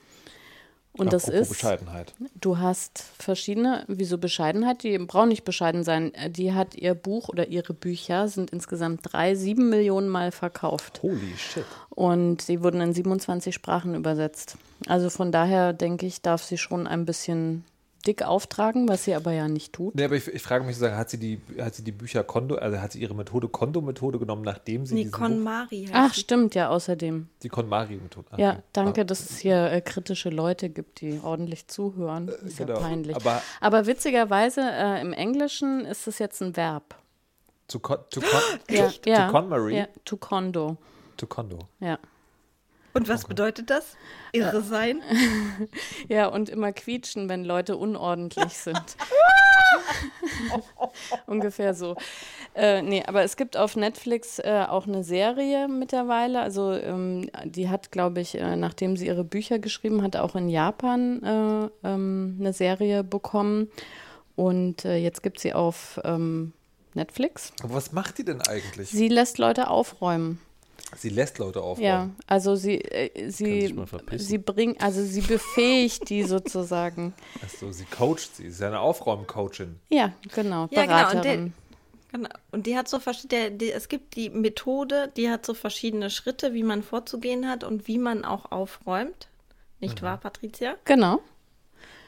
[0.96, 2.14] Und das Apropos ist, Bescheidenheit.
[2.40, 4.84] du hast verschiedene, wieso Bescheidenheit?
[4.84, 6.12] Die brauchen nicht bescheiden sein.
[6.28, 11.02] Die hat ihr Buch oder ihre Bücher sind insgesamt drei, sieben Millionen Mal verkauft.
[11.02, 11.64] Holy shit.
[11.90, 14.56] Und sie wurden in 27 Sprachen übersetzt.
[14.86, 17.64] Also von daher denke ich, darf sie schon ein bisschen
[18.06, 19.94] dick auftragen, was sie aber ja nicht tut.
[19.94, 22.56] Nee, aber ich, ich frage mich sozusagen, hat sie die, hat sie die Bücher Kondo,
[22.56, 26.20] also hat sie ihre Methode Kondo-Methode genommen, nachdem sie diesen KonMari Ach, die.
[26.20, 27.28] stimmt, ja, außerdem.
[27.42, 28.26] Die KonMari-Methode.
[28.32, 32.28] Ah, Ja, danke, dass es hier äh, kritische Leute gibt, die ordentlich zuhören.
[32.28, 32.74] Ist genau.
[32.74, 33.16] ja peinlich.
[33.16, 36.94] Aber- Aber, witzigerweise, äh, im Englischen ist es jetzt ein Verb.
[37.68, 38.30] To, con, to, con,
[38.70, 39.76] Ja, to, ja, to KonMari?
[39.78, 40.76] Ja, to condo.
[41.16, 41.58] To Kondo.
[41.80, 41.98] Ja.
[42.94, 43.96] Und was bedeutet das?
[44.32, 45.02] Irre sein?
[46.08, 48.96] Ja, und immer quietschen, wenn Leute unordentlich sind.
[51.26, 51.96] Ungefähr so.
[52.54, 56.40] Äh, nee, aber es gibt auf Netflix äh, auch eine Serie mittlerweile.
[56.40, 60.48] Also ähm, die hat, glaube ich, äh, nachdem sie ihre Bücher geschrieben hat, auch in
[60.48, 63.70] Japan äh, ähm, eine Serie bekommen.
[64.36, 66.52] Und äh, jetzt gibt sie auf ähm,
[66.94, 67.52] Netflix.
[67.62, 68.90] Aber was macht die denn eigentlich?
[68.90, 70.40] Sie lässt Leute aufräumen.
[70.96, 72.16] Sie lässt Leute Ja, aufräumen.
[72.26, 73.74] also sie, äh, sie,
[74.18, 77.14] sie bringt, also sie befähigt die sozusagen.
[77.42, 78.44] Achso, sie coacht sie.
[78.44, 79.78] Sie ist eine Aufräumcoachin.
[79.88, 80.68] Ja, genau.
[80.70, 80.86] Ja, genau, und
[81.22, 81.52] Beraterin.
[82.12, 82.28] Genau.
[82.52, 86.54] Und die hat so verschiedene, die, es gibt die Methode, die hat so verschiedene Schritte,
[86.54, 89.28] wie man vorzugehen hat und wie man auch aufräumt.
[89.80, 90.76] Nicht wahr, Patricia?
[90.84, 91.20] Genau.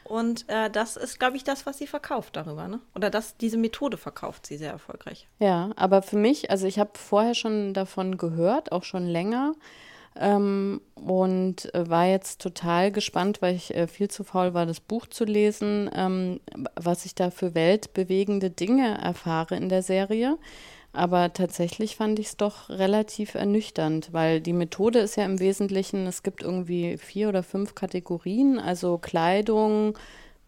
[0.08, 2.80] Und äh, das ist, glaube ich, das, was sie verkauft darüber, ne?
[2.94, 5.28] Oder das, diese Methode verkauft sie sehr erfolgreich.
[5.40, 9.54] Ja, aber für mich, also ich habe vorher schon davon gehört, auch schon länger.
[10.18, 14.80] Ähm, und äh, war jetzt total gespannt, weil ich äh, viel zu faul war, das
[14.80, 16.40] Buch zu lesen, ähm,
[16.74, 20.38] was ich da für weltbewegende Dinge erfahre in der Serie.
[20.96, 26.06] Aber tatsächlich fand ich es doch relativ ernüchternd, weil die Methode ist ja im Wesentlichen,
[26.06, 29.98] es gibt irgendwie vier oder fünf Kategorien, also Kleidung,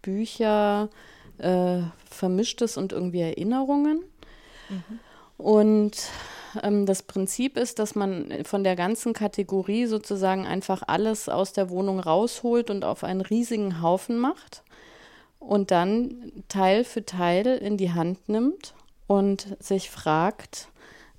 [0.01, 0.89] Bücher,
[1.37, 1.81] äh,
[2.11, 4.03] Vermischtes und irgendwie Erinnerungen.
[5.37, 5.99] Und
[6.63, 11.69] ähm, das Prinzip ist, dass man von der ganzen Kategorie sozusagen einfach alles aus der
[11.69, 14.63] Wohnung rausholt und auf einen riesigen Haufen macht
[15.41, 18.73] und dann Teil für Teil in die Hand nimmt
[19.09, 20.69] und sich fragt,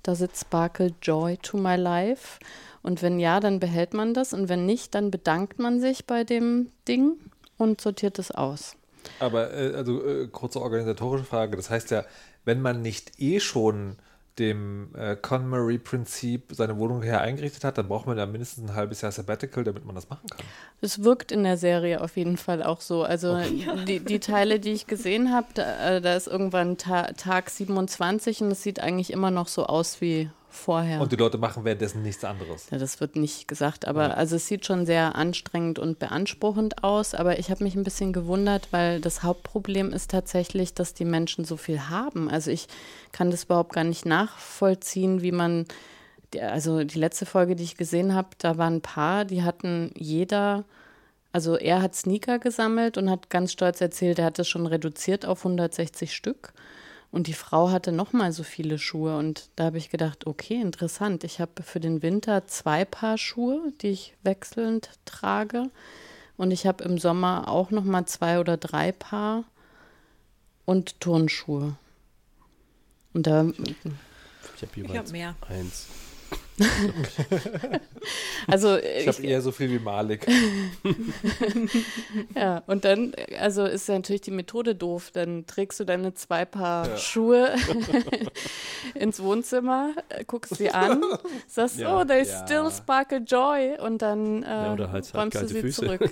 [0.02, 2.38] does it sparkle joy to my life?
[2.82, 6.24] Und wenn ja, dann behält man das und wenn nicht, dann bedankt man sich bei
[6.24, 7.18] dem Ding
[7.58, 8.76] und sortiert es aus.
[9.18, 11.56] Aber äh, also äh, kurze organisatorische Frage.
[11.56, 12.04] Das heißt ja,
[12.46, 13.96] wenn man nicht eh schon
[14.38, 19.00] dem äh, KonMari-Prinzip seine Wohnung her eingerichtet hat, dann braucht man ja mindestens ein halbes
[19.00, 20.46] Jahr Sabbatical, damit man das machen kann.
[20.80, 23.02] Es wirkt in der Serie auf jeden Fall auch so.
[23.02, 23.38] Also
[23.86, 28.42] die, die Teile, die ich gesehen habe, da, äh, da ist irgendwann Ta Tag 27
[28.42, 31.00] und es sieht eigentlich immer noch so aus wie vorher.
[31.00, 32.68] Und die Leute machen währenddessen nichts anderes.
[32.70, 37.14] Ja, das wird nicht gesagt, aber also es sieht schon sehr anstrengend und beanspruchend aus.
[37.14, 41.44] Aber ich habe mich ein bisschen gewundert, weil das Hauptproblem ist tatsächlich, dass die Menschen
[41.44, 42.28] so viel haben.
[42.28, 42.68] Also ich
[43.12, 45.66] kann das überhaupt gar nicht nachvollziehen, wie man,
[46.40, 50.64] also die letzte Folge, die ich gesehen habe, da waren ein paar, die hatten jeder,
[51.32, 55.26] also er hat Sneaker gesammelt und hat ganz stolz erzählt, er hat das schon reduziert
[55.26, 56.52] auf 160 Stück.
[57.12, 59.16] Und die Frau hatte noch mal so viele Schuhe.
[59.16, 61.24] Und da habe ich gedacht, okay, interessant.
[61.24, 65.64] Ich habe für den Winter zwei Paar Schuhe, die ich wechselnd trage.
[66.36, 69.44] Und ich habe im Sommer auch noch mal zwei oder drei Paar
[70.64, 71.76] und Turnschuhe.
[73.12, 75.34] Und da, Ich habe Ich jeweils habe mehr.
[75.48, 75.88] eins.
[78.46, 80.26] also Ich habe eher so viel wie Malik.
[82.34, 85.10] ja, und dann, also ist ja natürlich die Methode doof.
[85.12, 86.96] Dann trägst du deine zwei Paar Ja.
[86.96, 87.54] Schuhe
[88.94, 91.02] ins Wohnzimmer, äh, guckst sie an,
[91.46, 91.98] sagst, Ja.
[92.00, 92.44] oh, they Ja.
[92.44, 95.82] still sparkle joy und dann äh, Ja, oder halt, halt räumst du kalte sie Füße.
[95.82, 96.10] zurück.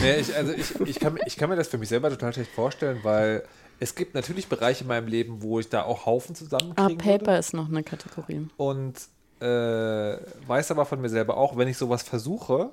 [0.00, 2.32] Nee, ich, also ich, ich, kann, mir- ich kann mir das für mich selber total
[2.32, 3.44] schlecht vorstellen, weil
[3.78, 7.26] es gibt natürlich Bereiche in meinem Leben, wo ich da auch Haufen Ah, zusammenkriegen Paper
[7.28, 7.38] würde.
[7.38, 8.46] ist noch eine Kategorie.
[8.56, 8.94] Und
[9.40, 12.70] äh, weiß aber von mir selber auch, wenn ich sowas versuche,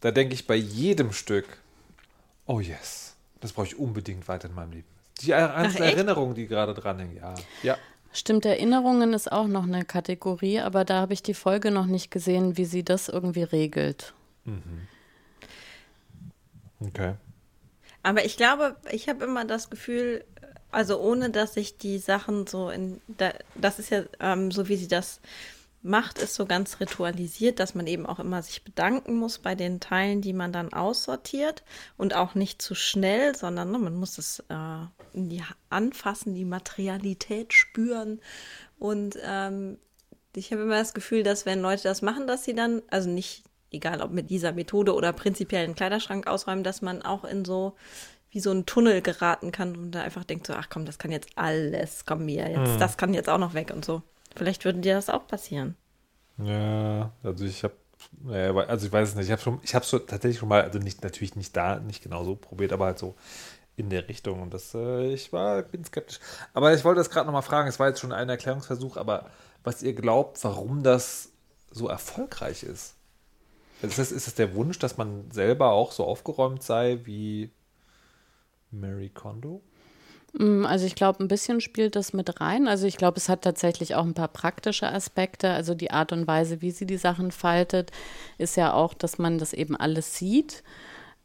[0.00, 1.46] da denke ich bei jedem Stück,
[2.46, 4.88] oh yes, das brauche ich unbedingt weiter in meinem Leben.
[5.20, 5.96] Die einzelnen echt?
[5.96, 7.34] Erinnerungen, die gerade dranhängen, ja.
[7.62, 7.76] Ja.
[8.12, 12.10] Stimmt, Erinnerungen ist auch noch eine Kategorie, aber da habe ich die Folge noch nicht
[12.10, 14.14] gesehen, wie sie das irgendwie regelt.
[16.80, 17.14] Okay.
[18.02, 20.24] Aber ich glaube, ich habe immer das Gefühl,
[20.72, 24.76] also ohne dass ich die Sachen so in, da, das ist ja ähm, so, wie
[24.76, 25.20] sie das
[25.82, 29.80] macht, ist so ganz ritualisiert, dass man eben auch immer sich bedanken muss bei den
[29.80, 31.62] Teilen, die man dann aussortiert
[31.96, 37.54] und auch nicht zu schnell, sondern ne, man muss es äh, die anfassen, die Materialität
[37.54, 38.20] spüren.
[38.78, 39.78] Und ähm,
[40.36, 43.44] ich habe immer das Gefühl, dass wenn Leute das machen, dass sie dann, also nicht,
[43.70, 47.74] egal ob mit dieser Methode oder prinzipiell einen Kleiderschrank ausräumen, dass man auch in so
[48.30, 51.10] wie so einen Tunnel geraten kann und da einfach denkt so, ach komm, das kann
[51.10, 54.02] jetzt alles, komm mir, jetzt, das kann jetzt auch noch weg und so.
[54.36, 55.76] Vielleicht würde dir das auch passieren.
[56.38, 57.74] Ja, also ich habe,
[58.22, 60.62] naja, also ich weiß es nicht, ich habe schon, ich habe es tatsächlich schon mal,
[60.62, 63.16] also nicht natürlich nicht da, nicht genau so probiert, aber halt so
[63.76, 66.20] in der Richtung und das, äh, ich war, bin skeptisch.
[66.54, 69.30] Aber ich wollte das gerade nochmal fragen, es war jetzt schon ein Erklärungsversuch, aber
[69.64, 71.30] was ihr glaubt, warum das
[71.70, 72.94] so erfolgreich ist?
[73.82, 77.50] Ist es, ist es der Wunsch, dass man selber auch so aufgeräumt sei wie
[78.70, 79.62] Mary Kondo?
[80.32, 82.68] Mm, Also ich glaube, ein bisschen spielt das mit rein.
[82.68, 85.50] Also ich glaube, es hat tatsächlich auch ein paar praktische Aspekte.
[85.50, 87.90] Also die Art und Weise, wie sie die Sachen faltet,
[88.38, 90.62] ist ja auch, dass man das eben alles sieht.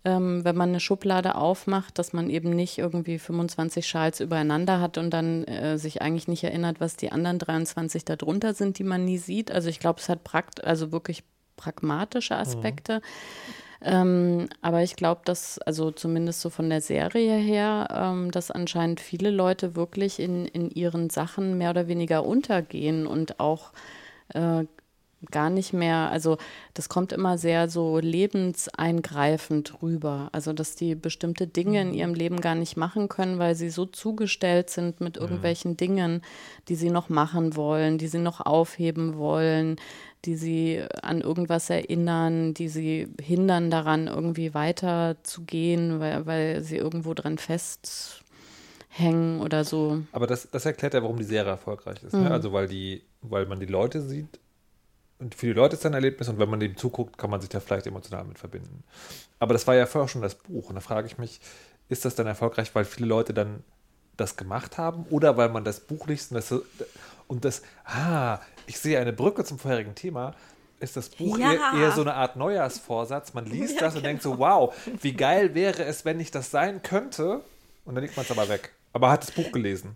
[0.04, 5.00] Ähm, wenn man eine Schublade aufmacht, dass man eben nicht irgendwie 25 Schals übereinander hat
[5.00, 8.84] und dann äh, sich eigentlich nicht erinnert, was die anderen 23 da drunter sind, die
[8.84, 9.52] man nie sieht.
[9.52, 11.24] Also ich glaube, es hat prakt also wirklich
[11.58, 13.02] pragmatische Aspekte.
[13.86, 19.00] Ähm, aber ich glaube, dass, also zumindest so von der Serie her, ähm, dass anscheinend
[19.00, 23.74] viele Leute wirklich in, in ihren Sachen mehr oder weniger untergehen und auch
[24.30, 24.65] äh,
[25.32, 26.38] gar nicht mehr, also
[26.74, 30.30] das kommt immer sehr so lebenseingreifend rüber.
[30.32, 33.86] Also, dass die bestimmte Dinge in ihrem Leben gar nicht machen können, weil sie so
[33.86, 36.21] zugestellt sind mit irgendwelchen Dingen,
[36.69, 39.78] die sie noch machen wollen, die sie noch aufheben wollen,
[40.26, 47.14] die sie an irgendwas erinnern, die sie hindern daran, irgendwie weiterzugehen, weil, weil sie irgendwo
[47.14, 48.22] dran festhängen
[49.42, 50.02] oder so.
[50.12, 52.14] Aber das, das erklärt ja, warum die Serie erfolgreich ist.
[52.14, 52.32] Ne?
[52.32, 54.40] Also weil die, weil man die Leute sieht
[55.20, 57.50] und für die Leute ist ein Erlebnis und wenn man dem zuguckt, kann man sich
[57.50, 58.84] da vielleicht emotional mit verbinden.
[59.40, 61.40] Aber das war ja vorher schon das Buch und da frage ich mich,
[61.88, 63.64] ist das dann erfolgreich, weil viele Leute dann
[64.18, 66.54] das gemacht haben oder weil man das Buch liest und das,
[67.28, 70.34] und das ah, ich sehe eine Brücke zum vorherigen Thema,
[70.80, 71.54] ist das Buch Ja.
[71.54, 73.34] eher, eher so eine Art Neujahrsvorsatz.
[73.34, 74.43] Man liest Ja, das und denkt so, genau.
[74.69, 77.41] wow, wie geil wäre es, wenn ich das sein könnte
[77.86, 78.73] und dann legt man es aber weg.
[78.93, 79.95] Aber hat das Buch gelesen.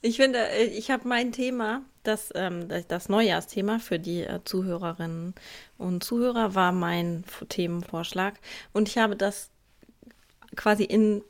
[0.00, 5.34] Ich finde, äh, ich habe mein Thema, das, ähm, das- Neujahrsthema für die äh, Zuhörerinnen
[5.76, 8.34] und Zuhörer war mein Themenvorschlag.
[8.72, 9.50] Und ich habe das
[10.56, 11.22] quasi in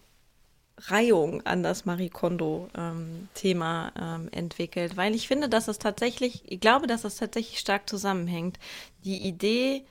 [0.86, 6.86] Reihung an das Marie Kondo-Thema ähm, entwickelt, weil ich finde, dass es tatsächlich, ich glaube,
[6.86, 8.58] dass es tatsächlich stark zusammenhängt.
[9.04, 9.84] Die Idee,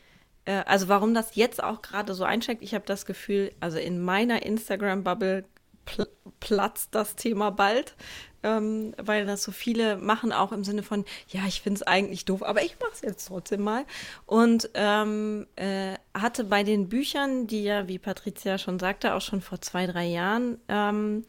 [0.45, 4.01] äh, also warum das jetzt auch gerade so einsteigt, ich habe das Gefühl, also in
[4.01, 5.45] meiner Instagram-Bubble
[5.85, 6.07] pl
[6.39, 7.95] platzt das Thema bald,
[8.43, 12.25] ähm, weil das so viele machen, auch im Sinne von, ja, ich finde es eigentlich
[12.25, 13.85] doof, aber ich mache es jetzt trotzdem mal.
[14.25, 19.41] Und ähm, äh, hatte bei den Büchern, die ja, wie Patricia schon sagte, auch schon
[19.41, 21.25] vor zwei, drei Jahren ähm,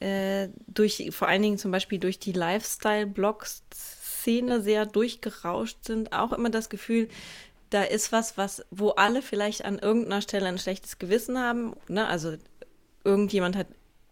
[0.00, 6.50] äh, durch, vor allen Dingen zum Beispiel durch die Lifestyle-Blogs-Szene sehr durchgerauscht sind, auch immer
[6.50, 7.08] das Gefühl,
[7.70, 11.76] da ist was, was, wo alle vielleicht an irgendeiner Stelle ein schlechtes Gewissen haben.
[11.88, 12.04] Ne?
[12.06, 12.34] Also
[13.04, 13.68] irgendjemand hat,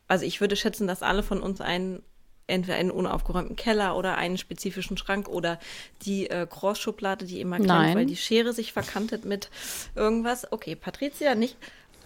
[0.07, 2.03] also ich würde schätzen, dass alle von uns einen
[2.49, 5.59] entweder einen unaufgeräumten Keller oder einen spezifischen Schrank oder
[6.03, 7.97] die äh, Cross-Schublade, die immer klemmt, Nein.
[7.97, 9.51] weil die Schere sich verkantet mit
[9.95, 10.51] irgendwas.
[10.51, 11.57] Okay, Patricia nicht.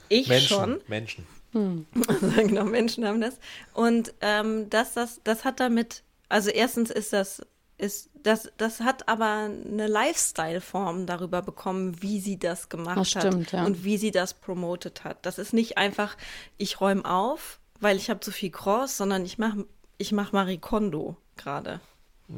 [0.08, 0.80] Ich Menschen, schon.
[0.88, 1.26] Menschen.
[1.52, 3.38] genau, Menschen haben das.
[3.74, 7.42] Und ähm, das, das, das hat damit, also erstens ist das,
[7.78, 13.52] ist, das, das hat aber eine Lifestyle-Form darüber bekommen, wie sie das gemacht Das stimmt,
[13.52, 13.64] hat ja.
[13.64, 15.24] und wie sie das promotet hat.
[15.26, 16.16] Das ist nicht einfach,
[16.58, 19.66] ich räume auf, weil ich habe zu viel Cross, sondern ich mache
[20.02, 21.80] ich mach Marie Kondo gerade.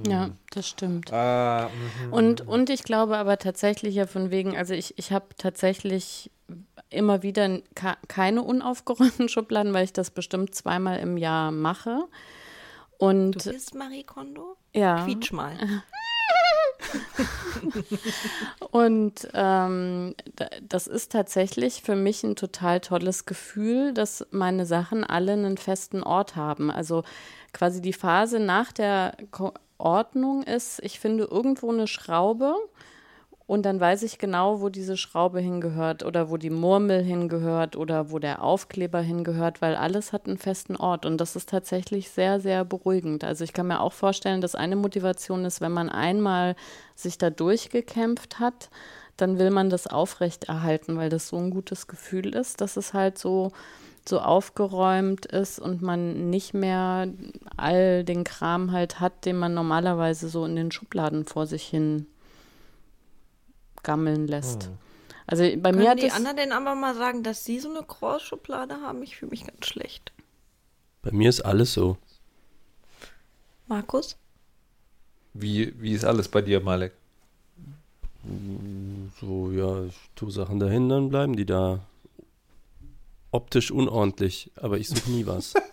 [0.07, 1.13] Ja, das stimmt.
[1.13, 1.71] Ah,
[2.05, 2.13] mhm.
[2.13, 6.31] Und, und ich glaube aber tatsächlich ja von wegen, also ich, ich habe tatsächlich
[6.91, 7.61] immer wieder
[8.09, 12.05] keine unaufgeräumten Schubladen, weil ich das bestimmt zweimal im Jahr mache.
[12.99, 14.57] Du Und bist Marie Kondo?
[14.75, 15.57] ja, Quietsch mal.
[18.71, 20.15] Und ähm,
[20.61, 26.03] das ist tatsächlich für mich ein total tolles Gefühl, dass meine Sachen alle einen festen
[26.03, 26.71] Ort haben.
[26.71, 27.05] Also
[27.55, 29.17] quasi die Phase nach der
[29.79, 32.55] Ordnung ist, ich finde irgendwo eine Schraube
[33.47, 38.11] und dann weiß ich genau, wo diese Schraube hingehört oder wo die Murmel hingehört oder
[38.11, 41.05] wo der Aufkleber hingehört, weil alles hat einen festen Ort.
[41.05, 43.23] Und das ist tatsächlich sehr, sehr beruhigend.
[43.23, 46.57] Also ich kann mir auch vorstellen, dass eine Motivation ist, wenn man einmal
[46.95, 48.71] sich da durchgekämpft hat,
[49.19, 53.19] dann will man das aufrechterhalten, weil das so ein gutes Gefühl ist, dass es halt
[53.19, 53.53] so,
[54.09, 57.09] so aufgeräumt ist und man nicht mehr
[57.57, 62.07] all den Kram halt hat, den man normalerweise so in den Schubladen vor sich hin
[63.83, 64.65] gammeln lässt.
[64.65, 64.79] Hm.
[65.27, 67.83] Also bei Können mir hat die anderen denn aber mal sagen, dass sie so eine
[67.83, 69.03] Großschublade haben?
[69.03, 70.13] Ich fühle mich ganz schlecht.
[71.03, 71.97] Bei mir ist alles so.
[73.67, 74.17] Markus?
[75.33, 76.93] Wie, wie ist alles bei dir, Malek?
[79.21, 81.81] So, ja, ich tue Sachen dahin, dann bleiben die da.
[83.35, 85.55] Optisch unordentlich, aber ich suche nie was.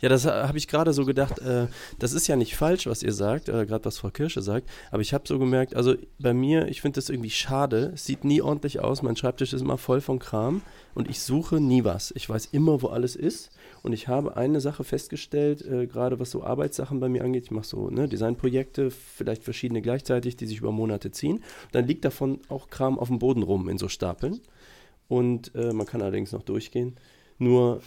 [0.00, 1.38] Ja, das habe ich gerade so gedacht.
[1.38, 1.68] Äh,
[2.00, 4.68] das ist ja nicht falsch, was ihr sagt, äh, gerade was Frau Kirsche sagt.
[4.90, 7.92] Aber ich habe so gemerkt, also bei mir, ich finde das irgendwie schade.
[7.94, 9.02] Es sieht nie ordentlich aus.
[9.02, 10.62] Mein Schreibtisch ist immer voll von Kram
[10.94, 12.12] und ich suche nie was.
[12.16, 13.50] Ich weiß immer, wo alles ist.
[13.84, 17.44] Und ich habe eine Sache festgestellt, äh, gerade was so Arbeitssachen bei mir angeht.
[17.44, 21.44] Ich mache so ne, Designprojekte, vielleicht verschiedene gleichzeitig, die sich über Monate ziehen.
[21.70, 24.40] Dann liegt davon auch Kram auf dem Boden rum in so Stapeln.
[25.12, 26.96] Und äh, man kann allerdings noch durchgehen.
[27.36, 27.82] Nur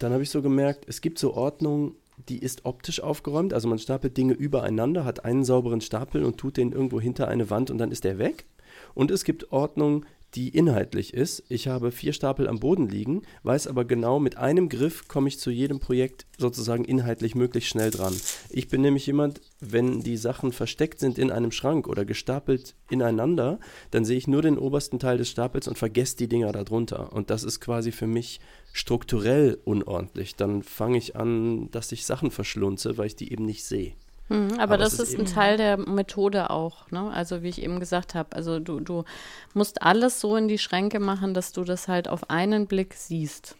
[0.00, 1.94] dann habe ich so gemerkt, es gibt so Ordnung,
[2.28, 3.54] die ist optisch aufgeräumt.
[3.54, 7.48] Also man stapelt Dinge übereinander, hat einen sauberen Stapel und tut den irgendwo hinter eine
[7.48, 8.46] Wand und dann ist der weg.
[8.92, 10.04] Und es gibt Ordnung,
[10.34, 11.44] die inhaltlich ist.
[11.48, 15.38] Ich habe vier Stapel am Boden liegen, weiß aber genau, mit einem Griff komme ich
[15.38, 18.14] zu jedem Projekt sozusagen inhaltlich möglichst schnell dran.
[18.50, 23.60] Ich bin nämlich jemand, wenn die Sachen versteckt sind in einem Schrank oder gestapelt ineinander,
[23.90, 27.12] dann sehe ich nur den obersten Teil des Stapels und vergesse die Dinger darunter.
[27.12, 28.40] Und das ist quasi für mich
[28.72, 30.34] strukturell unordentlich.
[30.36, 33.92] Dann fange ich an, dass ich Sachen verschlunze, weil ich die eben nicht sehe.
[34.28, 37.10] Mhm, aber, aber, das ist, ist ein Teil der Methode auch, ne?
[37.12, 39.04] Also wie ich eben gesagt habe, also du, du
[39.52, 43.56] musst alles so in die Schränke machen, dass du das halt auf einen Blick siehst.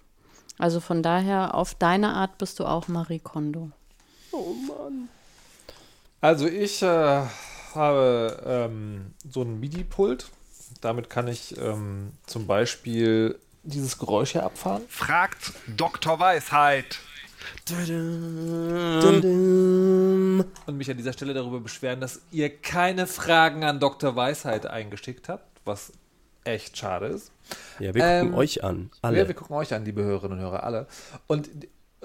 [0.58, 3.70] Also von daher, auf deine Art bist du auch Marie Kondo.
[4.32, 5.08] Oh Mann.
[6.20, 7.22] Also ich äh,
[7.74, 10.30] habe ähm, so ein MIDI-Pult.
[10.80, 14.82] Damit kann ich ähm, zum Beispiel dieses Geräusch hier abfahren.
[14.88, 16.18] Fragt Dr.
[16.20, 16.98] Weisheit.
[20.66, 24.16] Und mich an dieser Stelle darüber beschweren, dass ihr keine Fragen an Dr.
[24.16, 25.92] Weisheit eingeschickt habt, was
[26.44, 27.32] echt schade ist.
[27.78, 28.90] Ja, wir gucken ähm, euch an.
[29.02, 29.18] Alle.
[29.18, 30.86] Ja, wir gucken euch an, liebe Hörerinnen und Hörer, alle.
[31.26, 31.50] Und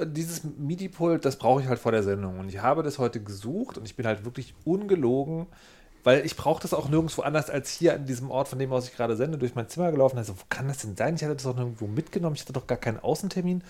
[0.06, 2.40] dieses MIDI-Pult, das brauche ich halt vor der Sendung.
[2.40, 5.48] Und ich habe das heute gesucht und ich bin halt wirklich ungelogen,
[6.04, 8.88] weil ich brauche das auch nirgendwo anders als hier an diesem Ort, von dem aus
[8.88, 10.18] ich gerade sende, durch mein Zimmer gelaufen.
[10.18, 11.16] Also, wo kann das denn sein?
[11.16, 12.36] Ich hatte das auch nirgendwo mitgenommen.
[12.36, 13.64] Ich hatte doch gar keinen Außentermin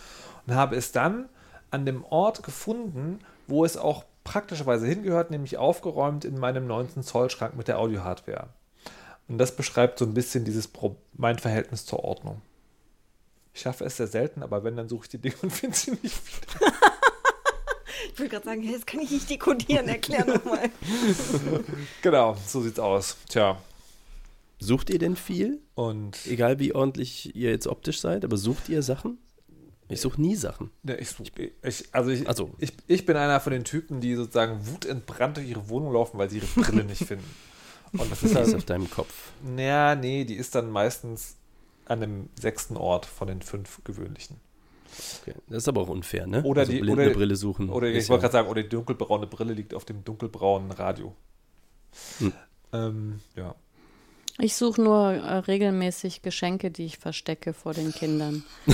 [0.45, 1.27] und habe es dann
[1.71, 7.29] an dem Ort gefunden, wo es auch praktischerweise hingehört, nämlich aufgeräumt in meinem 19 Zoll
[7.29, 8.49] Schrank mit der Audio-Hardware.
[9.27, 12.41] Und das beschreibt so ein bisschen dieses Pro mein Verhältnis zur Ordnung.
[13.53, 15.91] Ich schaffe es sehr selten, aber wenn, dann suche ich die Dinge und finde sie
[15.91, 16.71] nicht wieder.
[18.11, 20.69] ich wollte gerade sagen, hey, das kann ich nicht dekodieren, erklär nochmal.
[22.01, 23.17] genau, so sieht's aus.
[23.27, 23.61] Tja.
[24.59, 25.61] Sucht ihr denn viel?
[25.73, 29.17] Und egal wie ordentlich ihr jetzt optisch seid, aber sucht ihr Sachen?
[29.89, 30.69] Ich suche nie Sachen.
[30.83, 31.15] Ne, ich,
[31.63, 32.51] ich, also, ich, also.
[32.59, 36.29] Ich, ich bin einer von den Typen, die sozusagen wutentbrannt durch ihre Wohnung laufen, weil
[36.29, 37.25] sie ihre Brille nicht finden.
[37.93, 39.31] Und das ist, halt, ist auf deinem Kopf.
[39.43, 41.37] Naja, nee, die ist dann meistens
[41.85, 44.37] an dem sechsten Ort von den fünf gewöhnlichen.
[45.21, 45.33] Okay.
[45.47, 46.43] Das ist aber auch unfair, ne?
[46.43, 47.69] Oder also die blinde oder, Brille suchen.
[47.69, 51.15] Oder ich wollte gerade sagen, oder die dunkelbraune Brille liegt auf dem dunkelbraunen Radio.
[52.19, 52.33] Hm.
[52.73, 53.55] Ähm, ja.
[54.41, 58.43] Ich suche nur äh, regelmäßig Geschenke, die ich verstecke vor den Kindern.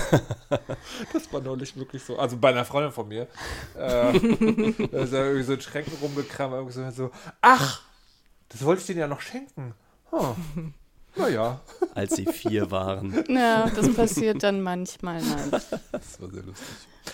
[1.11, 2.19] das war neulich wirklich so.
[2.19, 3.23] Also bei einer Freundin von mir.
[3.75, 6.53] Äh, da ist ja irgendwie so in Schränken rumgekramt.
[6.53, 7.09] Irgendwie so,
[7.41, 7.81] ach,
[8.49, 9.73] das wollte ich denen ja noch schenken.
[10.11, 10.35] Huh.
[11.15, 11.61] Naja.
[11.95, 13.23] Als sie vier waren.
[13.27, 15.21] Ja, das passiert dann manchmal.
[15.21, 15.49] Nein.
[15.91, 16.67] Das war sehr lustig.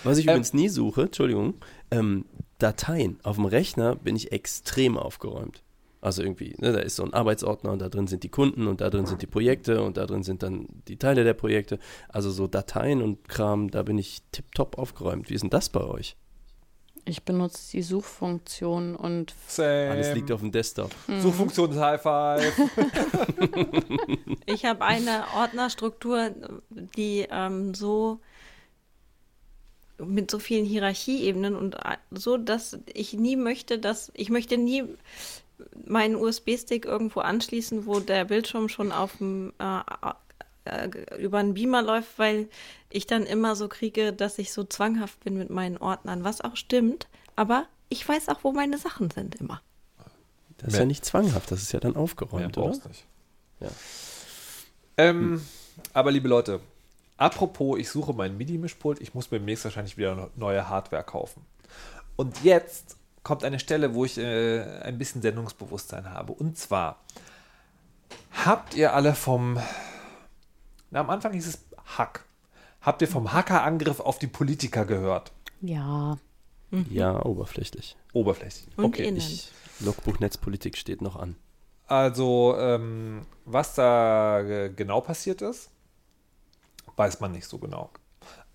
[0.04, 1.54] Was ich ähm, übrigens nie suche, Entschuldigung,
[1.90, 2.26] ähm,
[2.58, 3.18] Dateien.
[3.22, 5.62] Auf dem Rechner bin ich extrem aufgeräumt.
[6.02, 8.80] Also irgendwie, ne, da ist so ein Arbeitsordner und da drin sind die Kunden und
[8.80, 11.78] da drin sind die Projekte und da drin sind dann die Teile der Projekte.
[12.08, 15.30] Also so Dateien und Kram, da bin ich tipptopp aufgeräumt.
[15.30, 16.16] Wie ist denn das bei euch?
[17.04, 19.90] Ich benutze die Suchfunktion und Same.
[19.92, 20.90] alles liegt auf dem Desktop.
[21.06, 21.20] Mhm.
[21.20, 22.52] Suchfunktion ist High Five.
[24.46, 26.32] ich habe eine Ordnerstruktur,
[26.96, 28.18] die ähm, so
[29.98, 31.76] mit so vielen Hierarchieebenen und
[32.10, 34.84] so, dass ich nie möchte, dass ich möchte nie
[35.86, 39.80] meinen USB-Stick irgendwo anschließen, wo der Bildschirm schon auf dem äh,
[40.64, 42.48] äh, über einen Beamer läuft, weil
[42.90, 46.56] ich dann immer so kriege, dass ich so zwanghaft bin mit meinen Ordnern, was auch
[46.56, 47.08] stimmt.
[47.36, 49.60] Aber ich weiß auch, wo meine Sachen sind immer.
[50.58, 52.68] Das ist Mehr- ja nicht zwanghaft, das ist ja dann Mehr aufgeräumt, oder?
[52.68, 53.04] brauchst nicht.
[53.60, 53.68] Ja.
[54.98, 55.42] Ähm,
[55.94, 56.60] Aber liebe Leute,
[57.16, 61.44] apropos, ich suche mein MIDI-Mischpult, ich muss mir demnächst wahrscheinlich wieder neue Hardware kaufen.
[62.16, 66.32] Und jetzt kommt eine Stelle, wo ich äh, ein bisschen Sendungsbewusstsein habe.
[66.32, 67.00] Und zwar,
[68.44, 69.58] habt ihr alle vom,
[70.90, 71.64] na, am Anfang hieß es
[71.98, 72.24] Hack.
[72.80, 75.32] Habt ihr vom Hackerangriff auf die Politiker gehört?
[75.60, 76.18] Ja.
[76.90, 77.96] Ja, oberflächlich.
[78.12, 78.76] Oberflächlich.
[78.76, 79.06] Und okay.
[79.06, 79.18] innen.
[79.18, 81.36] Ich, Logbuch Netzpolitik steht noch an.
[81.86, 85.70] Also, ähm, was da äh, genau passiert ist,
[86.96, 87.90] weiß man nicht so genau.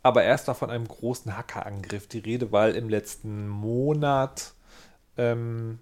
[0.02, 4.54] Aber erst war von einem großen Hackerangriff die Rede, weil im letzten Monat
[5.18, 5.80] ähm,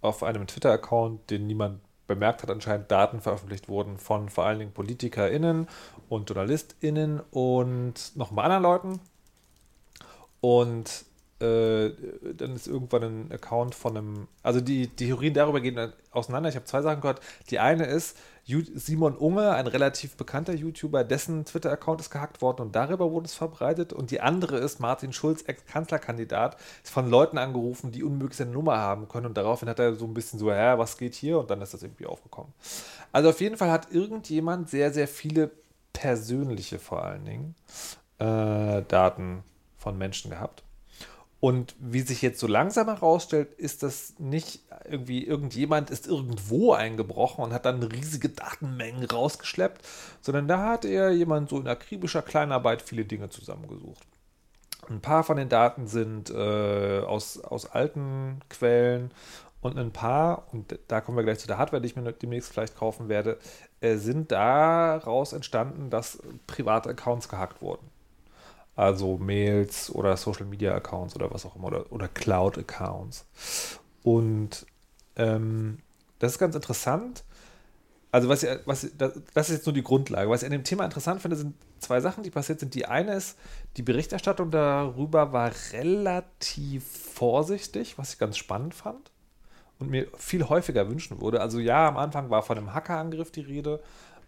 [0.00, 4.72] auf einem Twitter-Account, den niemand bemerkt hat, anscheinend Daten veröffentlicht wurden von vor allen Dingen
[4.72, 5.68] PolitikerInnen
[6.08, 9.00] und JournalistInnen und noch ein paar anderen Leuten.
[10.40, 11.04] Und
[11.42, 11.92] äh,
[12.34, 16.48] dann ist irgendwann ein Account von einem, also die, die Theorien darüber gehen auseinander.
[16.48, 17.20] Ich habe zwei Sachen gehört.
[17.50, 22.76] Die eine ist, Simon Unge, ein relativ bekannter YouTuber, dessen Twitter-Account ist gehackt worden und
[22.76, 23.92] darüber wurde es verbreitet.
[23.92, 28.78] Und die andere ist, Martin Schulz, Ex-Kanzlerkandidat, ist von Leuten angerufen, die unmöglich seine Nummer
[28.78, 29.26] haben können.
[29.26, 31.38] Und daraufhin hat er so ein bisschen so, hä, was geht hier?
[31.38, 32.52] Und dann ist das irgendwie aufgekommen.
[33.12, 35.50] Also auf jeden Fall hat irgendjemand sehr, sehr viele
[35.92, 37.54] persönliche vor allen Dingen
[38.18, 39.44] äh, Daten
[39.78, 40.61] von Menschen gehabt.
[41.42, 47.42] Und wie sich jetzt so langsam herausstellt, ist das nicht irgendwie irgendjemand ist irgendwo eingebrochen
[47.42, 49.84] und hat dann riesige Datenmengen rausgeschleppt,
[50.20, 54.06] sondern da hat eher jemand so in akribischer Kleinarbeit viele Dinge zusammengesucht.
[54.88, 59.10] Ein paar von den Daten sind äh, aus, aus alten Quellen
[59.60, 62.52] und ein paar, und da kommen wir gleich zu der Hardware, die ich mir demnächst
[62.52, 63.36] vielleicht kaufen werde,
[63.80, 67.91] äh, sind daraus entstanden, dass private Accounts gehackt wurden.
[68.74, 73.26] Also Mails oder Social Media Accounts oder was auch immer oder, oder Cloud Accounts.
[74.02, 74.66] Und
[75.16, 75.78] ähm,
[76.18, 77.24] das ist ganz interessant.
[78.10, 80.28] Also was, was das ist jetzt nur die Grundlage.
[80.28, 82.74] Was ich an dem Thema interessant finde, sind zwei Sachen, die passiert sind.
[82.74, 83.38] Die eine ist,
[83.76, 89.10] die Berichterstattung darüber war relativ vorsichtig, was ich ganz spannend fand
[89.78, 91.40] und mir viel häufiger wünschen würde.
[91.40, 93.82] Also ja, am Anfang war von einem Hackerangriff die Rede,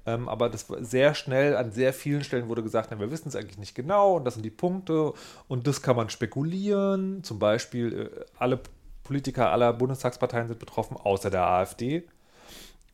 [0.07, 3.29] ähm, aber das war sehr schnell, an sehr vielen Stellen wurde gesagt, na, wir wissen
[3.29, 5.13] es eigentlich nicht genau und das sind die Punkte
[5.49, 7.25] und das kann man spekulieren.
[7.25, 8.61] Zum Beispiel äh, alle
[9.03, 12.05] Politiker aller Bundestagsparteien sind betroffen, außer der AfD.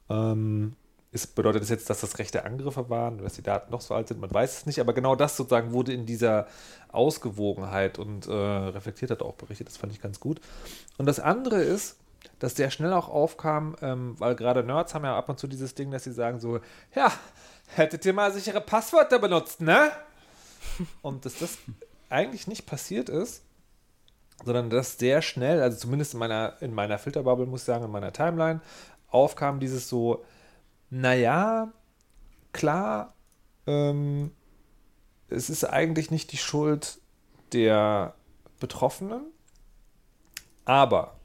[0.08, 0.76] Ähm,
[1.12, 4.08] ist, bedeutet das jetzt, dass das rechte Angriffe waren, dass die Daten noch so alt
[4.08, 4.20] sind?
[4.20, 6.46] Man weiß es nicht, aber genau das sozusagen wurde in dieser
[6.92, 9.66] Ausgewogenheit und äh, reflektiert hat auch berichtet.
[9.66, 10.40] Das fand ich ganz gut.
[10.98, 11.99] Und das andere ist,
[12.38, 15.74] dass sehr schnell auch aufkam, ähm, weil gerade Nerds haben ja ab und zu dieses
[15.74, 16.60] Ding, dass sie sagen so,
[16.94, 17.12] ja,
[17.74, 19.90] hättet ihr mal sichere Passwörter benutzt, ne?
[21.02, 21.58] Und dass das
[22.08, 23.42] eigentlich nicht passiert ist,
[24.44, 27.90] sondern dass sehr schnell, also zumindest in meiner, in meiner Filterbubble, muss ich sagen, in
[27.90, 28.60] meiner Timeline,
[29.08, 30.24] aufkam dieses so,
[30.88, 31.72] naja,
[32.52, 33.14] klar,
[33.66, 34.32] ähm,
[35.28, 36.98] es ist eigentlich nicht die Schuld
[37.52, 38.14] der
[38.58, 39.22] Betroffenen,
[40.64, 41.19] aber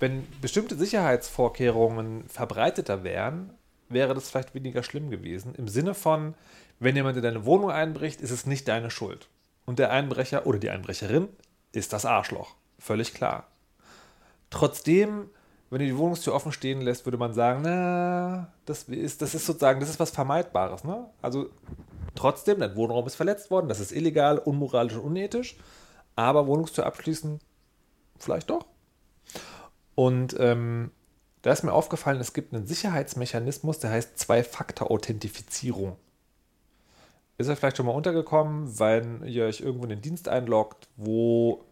[0.00, 3.52] wenn bestimmte Sicherheitsvorkehrungen verbreiteter wären,
[3.90, 5.54] wäre das vielleicht weniger schlimm gewesen.
[5.54, 6.34] Im Sinne von,
[6.78, 9.28] wenn jemand in deine Wohnung einbricht, ist es nicht deine Schuld.
[9.66, 11.28] Und der Einbrecher oder die Einbrecherin
[11.72, 12.54] ist das Arschloch.
[12.78, 13.46] Völlig klar.
[14.48, 15.28] Trotzdem,
[15.68, 19.46] wenn du die Wohnungstür offen stehen lässt, würde man sagen, na, das ist, das ist
[19.46, 20.82] sozusagen, das ist was Vermeidbares.
[20.82, 21.06] Ne?
[21.20, 21.50] Also
[22.14, 25.56] trotzdem, dein Wohnraum ist verletzt worden, das ist illegal, unmoralisch und unethisch,
[26.16, 27.38] aber Wohnungstür abschließen,
[28.18, 28.64] vielleicht doch.
[30.00, 30.92] Und ähm,
[31.42, 35.96] da ist mir aufgefallen, es gibt einen Sicherheitsmechanismus, der heißt Zwei-Faktor-Authentifizierung.
[37.36, 41.66] Ist euch vielleicht schon mal untergekommen, wenn ihr euch irgendwo in den Dienst einloggt, wo,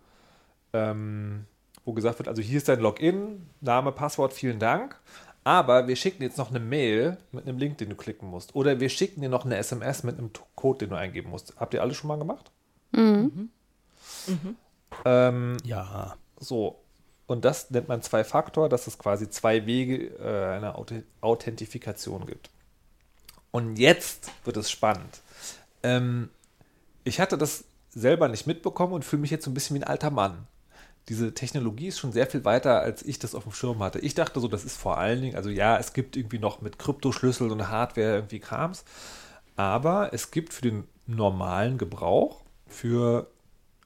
[0.75, 1.47] ähm,
[1.87, 5.01] wo gesagt wird, also hier ist dein Login, Name, Passwort, vielen Dank.
[5.43, 8.55] Aber wir schicken jetzt noch eine Mail mit einem Link, den du klicken musst.
[8.55, 11.55] Oder wir schicken dir noch eine SMS mit einem Code, den du eingeben musst.
[11.57, 12.51] Habt ihr alle schon mal gemacht?
[15.07, 16.19] Ähm, Ja.
[16.39, 16.81] so.
[17.29, 22.49] Und das nennt man Zwei-Faktor, dass es quasi zwei Wege äh, einer Auth Authentifikation gibt.
[23.51, 25.21] Und jetzt wird es spannend.
[25.83, 26.31] Ähm,
[27.05, 29.89] ich hatte das selber nicht mitbekommen und fühle mich jetzt so ein bisschen wie ein
[29.89, 30.47] alter Mann.
[31.11, 33.99] Diese Technologie ist schon sehr viel weiter, als ich das auf dem Schirm hatte.
[33.99, 36.79] Ich dachte so, das ist vor allen Dingen, also ja, es gibt irgendwie noch mit
[36.79, 38.85] Kryptoschlüssel und Hardware irgendwie Krams,
[39.55, 43.27] aber es gibt für den normalen Gebrauch, für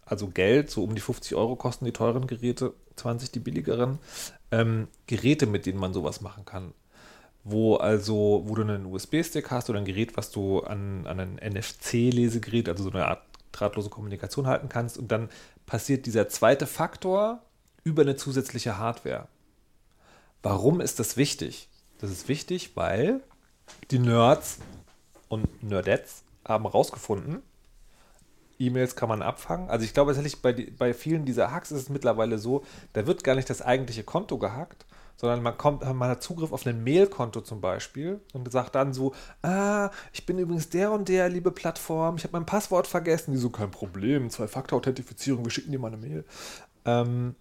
[0.04, 3.98] also Geld, so um die 50 Euro kosten die teuren Geräte, 20 die billigeren,
[4.50, 6.74] ähm, Geräte, mit denen man sowas machen kann.
[7.44, 11.36] Wo also, wo du einen USB-Stick hast oder ein Gerät, was du an, an ein
[11.36, 15.28] NFC-Lesegerät, also so eine Art drahtlose Kommunikation halten kannst und dann
[15.66, 17.42] passiert dieser zweite Faktor
[17.84, 19.28] über eine zusätzliche Hardware.
[20.42, 21.68] Warum ist das wichtig?
[21.98, 23.20] Das ist wichtig, weil
[23.90, 24.58] die Nerds
[25.28, 27.42] und Nerdettes haben rausgefunden,
[28.66, 29.68] E-Mails kann man abfangen.
[29.68, 33.24] Also ich glaube tatsächlich, bei, bei vielen dieser Hacks ist es mittlerweile so, da wird
[33.24, 34.86] gar nicht das eigentliche Konto gehackt,
[35.16, 39.14] sondern man kommt, man hat Zugriff auf ein Mailkonto zum Beispiel und sagt dann so,
[39.42, 43.32] ah, ich bin übrigens der und der, liebe Plattform, ich habe mein Passwort vergessen.
[43.32, 46.24] Die so, kein Problem, Zwei-Faktor-Authentifizierung, wir schicken dir mal eine Mail.
[46.84, 47.36] Ähm,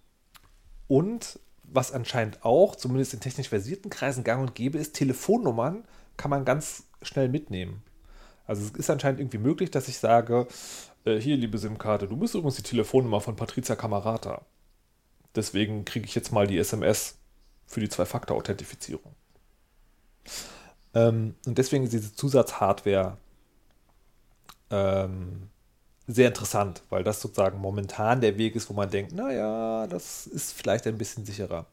[0.86, 5.84] und was anscheinend auch, zumindest in technisch versierten Kreisen gang und gäbe ist, Telefonnummern
[6.16, 7.82] kann man ganz schnell mitnehmen.
[8.46, 10.46] Also es ist anscheinend irgendwie möglich, dass ich sage,
[11.04, 14.42] äh, hier, liebe SIM-Karte, du bist übrigens die Telefonnummer von Patricia Camarata.
[15.34, 17.18] Deswegen kriege ich jetzt mal die SMS
[17.66, 19.14] für die Zwei-Faktor-Authentifizierung.
[20.94, 23.16] Ähm, und deswegen ist diese Zusatzhardware
[24.70, 25.48] ähm,
[26.06, 30.52] sehr interessant, weil das sozusagen momentan der Weg ist, wo man denkt, naja, das ist
[30.52, 31.66] vielleicht ein bisschen sicherer.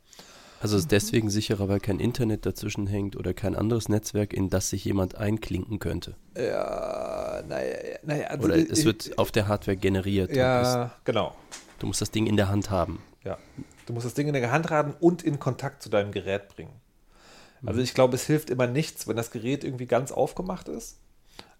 [0.61, 4.69] Also ist deswegen sicherer, weil kein Internet dazwischen hängt oder kein anderes Netzwerk, in das
[4.69, 6.15] sich jemand einklinken könnte.
[6.35, 8.27] Ja, naja, naja.
[8.27, 10.35] Also oder es wird auf der Hardware generiert.
[10.35, 11.35] Ja, es, genau.
[11.79, 13.01] Du musst das Ding in der Hand haben.
[13.23, 13.37] Ja,
[13.85, 16.73] du musst das Ding in der Hand haben und in Kontakt zu deinem Gerät bringen.
[17.65, 20.97] Also ich glaube, es hilft immer nichts, wenn das Gerät irgendwie ganz aufgemacht ist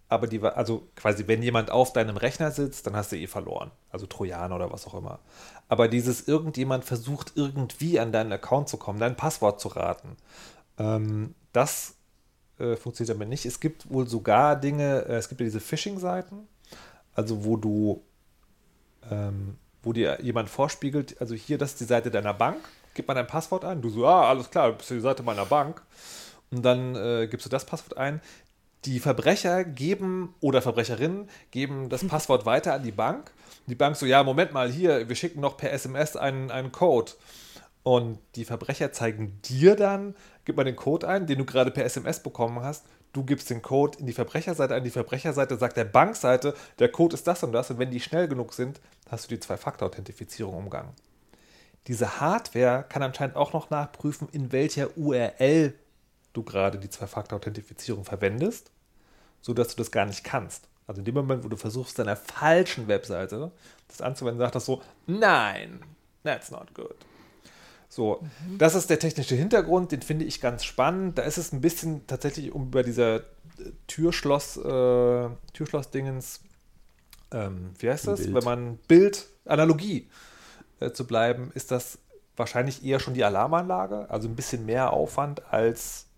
[0.10, 3.70] aber die also quasi, wenn jemand auf deinem Rechner sitzt, dann hast du eh verloren.
[3.91, 5.20] Also Trojaner oder was auch immer.
[5.68, 10.18] Aber dieses irgendjemand versucht irgendwie an deinen Account zu kommen, dein Passwort zu raten,
[10.80, 11.95] ähm, das
[12.57, 13.45] äh, funktioniert damit nicht.
[13.45, 16.47] Es gibt wohl sogar Dinge, äh, es gibt ja diese Phishing-Seiten,
[17.14, 18.03] also wo du,
[19.12, 22.57] ähm, wo dir jemand vorspiegelt, also hier, das ist die Seite deiner Bank,
[22.95, 25.45] gib mal dein Passwort ein, du so, ah, alles klar, du bist die Seite meiner
[25.45, 25.84] Bank.
[26.51, 28.22] Und dann äh, gibst du das Passwort ein
[28.86, 33.32] die Verbrecher geben oder Verbrecherinnen geben das Passwort weiter an die Bank.
[33.68, 37.12] Die Bank so, ja, Moment mal, hier, wir schicken noch per SMS einen, einen Code.
[37.84, 40.16] Und die Verbrecher zeigen dir dann,
[40.46, 42.86] gib mal den Code ein, den du gerade per SMS bekommen hast.
[43.14, 44.84] Du gibst den Code in die Verbrecherseite ein.
[44.84, 47.72] Die Verbrecherseite sagt der Bankseite, der Code ist das und das.
[47.72, 50.92] Und wenn die schnell genug sind, hast du die Zwei-Faktor-Authentifizierung umgangen.
[51.88, 55.74] Diese Hardware kann anscheinend auch noch nachprüfen, in welcher URL
[56.34, 58.72] du gerade die Zwei-Faktor-Authentifizierung verwendest,
[59.42, 60.68] sodass du das gar nicht kannst.
[60.88, 63.52] Also in dem Moment, wo du versuchst, deiner falschen Webseite
[63.88, 65.82] das anzuwenden, sagt das so, nein,
[66.24, 66.96] that's not good.
[67.90, 68.58] So, mhm.
[68.58, 71.18] das ist der technische Hintergrund, den finde ich ganz spannend.
[71.18, 73.22] Da ist es ein bisschen tatsächlich um über dieser äh,
[73.88, 76.42] Türschloss, äh, Türschloss-Dingens,
[77.32, 78.22] ähm, wie heißt das?
[78.22, 78.34] Bild.
[78.34, 80.08] Wenn man Bild, Analogie
[80.80, 82.00] äh, zu bleiben, ist das
[82.36, 86.09] wahrscheinlich eher schon die Alarmanlage, also ein bisschen mehr Aufwand als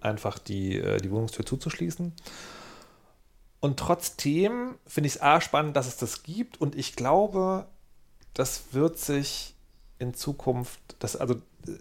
[0.00, 2.12] einfach die, äh, die Wohnungstür zuzuschließen.
[3.60, 7.66] Und trotzdem finde ich es A spannend, dass es das gibt und ich glaube,
[8.32, 9.54] das wird sich
[9.98, 11.36] in Zukunft, das, also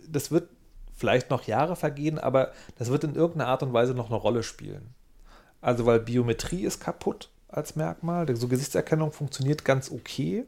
[0.08, 0.50] das wird
[0.96, 4.44] vielleicht noch Jahre vergehen, aber das wird in irgendeiner Art und Weise noch eine Rolle
[4.44, 4.94] spielen.
[5.62, 10.46] Also weil Biometrie ist kaputt als Merkmal, so Gesichtserkennung funktioniert ganz okay,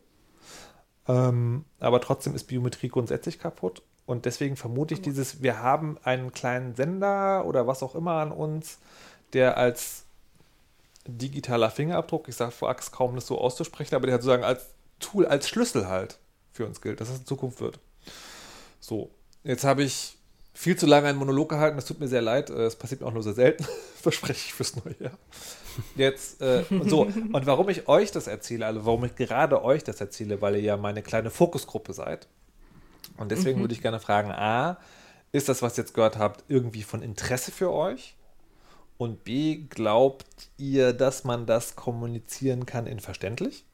[1.08, 6.32] ähm, aber trotzdem ist Biometrie grundsätzlich kaputt und deswegen vermute ich dieses, wir haben einen
[6.32, 8.78] kleinen Sender oder was auch immer an uns,
[9.34, 10.04] der als
[11.08, 14.66] digitaler Fingerabdruck, ich sage vor Axt kaum das so auszusprechen, aber der hat sozusagen als
[14.99, 16.20] Tool, als Schlüssel halt
[16.52, 17.80] für uns gilt, dass das in Zukunft wird.
[18.80, 19.10] So,
[19.43, 20.18] jetzt habe ich
[20.54, 23.14] viel zu lange einen Monolog gehalten, das tut mir sehr leid, es passiert mir auch
[23.14, 23.66] nur sehr selten,
[24.02, 25.18] verspreche ich fürs neue Jahr.
[25.96, 30.02] Jetzt, äh, so, und warum ich euch das erzähle, also warum ich gerade euch das
[30.02, 32.28] erzähle, weil ihr ja meine kleine Fokusgruppe seid.
[33.18, 33.64] Und deswegen mhm.
[33.64, 34.78] würde ich gerne fragen, A,
[35.32, 38.16] ist das, was ihr jetzt gehört habt, irgendwie von Interesse für euch?
[38.98, 43.66] Und B, glaubt ihr, dass man das kommunizieren kann in verständlich?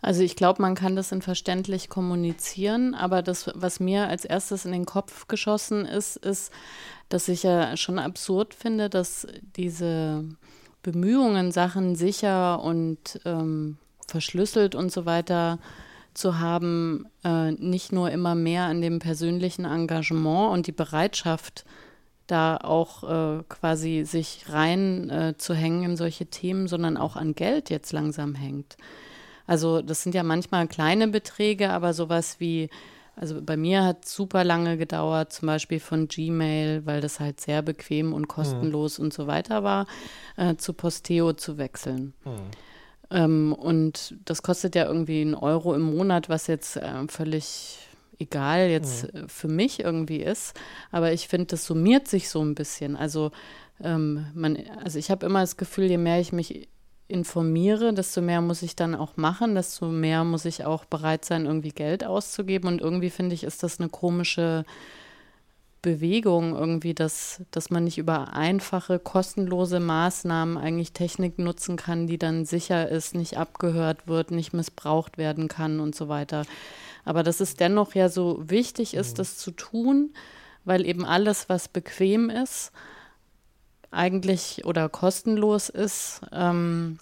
[0.00, 4.64] Also ich glaube, man kann das in verständlich kommunizieren, aber das, was mir als erstes
[4.64, 6.52] in den Kopf geschossen ist, ist,
[7.08, 9.26] dass ich ja schon absurd finde, dass
[9.56, 10.24] diese
[10.82, 15.58] Bemühungen, Sachen sicher und ähm, verschlüsselt und so weiter
[16.14, 21.64] zu haben, äh, nicht nur immer mehr an dem persönlichen Engagement und die Bereitschaft,
[22.26, 27.34] da auch äh, quasi sich rein äh, zu hängen in solche Themen, sondern auch an
[27.34, 28.76] Geld jetzt langsam hängt.
[29.48, 32.68] Also das sind ja manchmal kleine Beträge, aber sowas wie,
[33.16, 37.40] also bei mir hat es super lange gedauert, zum Beispiel von Gmail, weil das halt
[37.40, 39.06] sehr bequem und kostenlos mhm.
[39.06, 39.86] und so weiter war,
[40.36, 42.12] äh, zu Posteo zu wechseln.
[42.26, 42.30] Mhm.
[43.10, 47.78] Ähm, und das kostet ja irgendwie einen Euro im Monat, was jetzt äh, völlig
[48.18, 49.28] egal jetzt mhm.
[49.30, 50.52] für mich irgendwie ist.
[50.90, 52.96] Aber ich finde, das summiert sich so ein bisschen.
[52.96, 53.30] Also,
[53.82, 56.68] ähm, man, also ich habe immer das Gefühl, je mehr ich mich
[57.08, 61.46] informiere, desto mehr muss ich dann auch machen, desto mehr muss ich auch bereit sein,
[61.46, 62.68] irgendwie Geld auszugeben.
[62.68, 64.64] Und irgendwie finde ich, ist das eine komische
[65.80, 72.18] Bewegung irgendwie, dass, dass man nicht über einfache, kostenlose Maßnahmen eigentlich Technik nutzen kann, die
[72.18, 76.44] dann sicher ist, nicht abgehört wird, nicht missbraucht werden kann und so weiter.
[77.04, 79.16] Aber dass es dennoch ja so wichtig ist, mhm.
[79.16, 80.12] das zu tun,
[80.64, 82.72] weil eben alles, was bequem ist,
[83.90, 86.98] eigentlich oder kostenlos ist, ähm,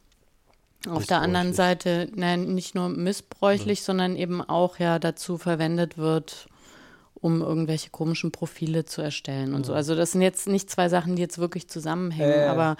[0.88, 3.84] auf der anderen Seite nein, nicht nur missbräuchlich, ja.
[3.86, 6.46] sondern eben auch ja dazu verwendet wird,
[7.14, 9.74] um irgendwelche komischen Profile zu erstellen und so.
[9.74, 12.46] Also das sind jetzt nicht zwei Sachen, die jetzt wirklich zusammenhängen, äh.
[12.46, 12.76] aber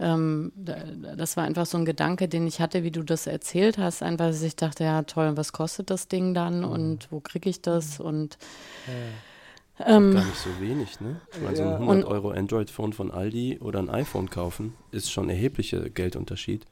[0.00, 4.02] ähm, das war einfach so ein Gedanke, den ich hatte, wie du das erzählt hast,
[4.02, 6.68] einfach, dass ich dachte, ja toll, was kostet das Ding dann mhm.
[6.68, 8.38] und wo kriege ich das und
[8.86, 8.92] ja.
[9.78, 11.20] Ähm, gar nicht so wenig, ne?
[11.46, 11.76] Also ja.
[11.76, 16.66] ein 100 Euro Android-Phone von Aldi oder ein iPhone kaufen ist schon erheblicher Geldunterschied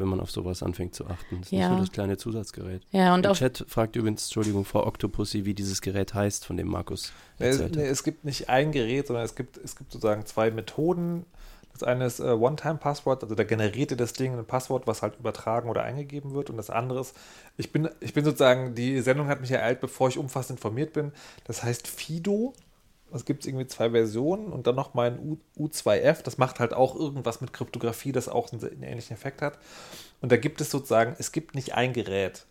[0.00, 1.36] wenn man auf sowas anfängt zu achten.
[1.38, 1.58] Das ist ja.
[1.58, 2.82] nicht nur das kleine Zusatzgerät.
[2.90, 6.66] Ja, und Im Chat fragt übrigens, Entschuldigung, Frau Octopussy, wie dieses Gerät heißt, von dem
[6.66, 10.26] Markus erzählt nee, nee, es gibt nicht ein Gerät, sondern es gibt, es gibt sozusagen
[10.26, 11.26] zwei Methoden.
[11.72, 15.70] Das eine ist äh, One-Time-Passwort, also da generierte das Ding ein Passwort, was halt übertragen
[15.70, 16.50] oder eingegeben wird.
[16.50, 17.16] Und das andere ist,
[17.56, 21.12] ich bin, ich bin sozusagen, die Sendung hat mich ereilt, bevor ich umfassend informiert bin.
[21.44, 22.52] Das heißt Fido.
[23.12, 26.60] Es gibt irgendwie zwei Versionen und dann noch mal ein U, 2 f Das macht
[26.60, 29.58] halt auch irgendwas mit Kryptographie, das auch einen, einen ähnlichen Effekt hat.
[30.20, 32.46] Und da gibt es sozusagen, es gibt nicht ein Gerät.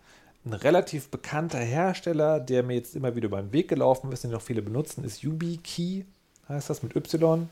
[0.46, 4.32] Ein relativ bekannter Hersteller, der mir jetzt immer wieder über den Weg gelaufen ist, den
[4.32, 6.06] noch viele benutzen, ist YubiKey,
[6.48, 7.50] heißt das mit Y.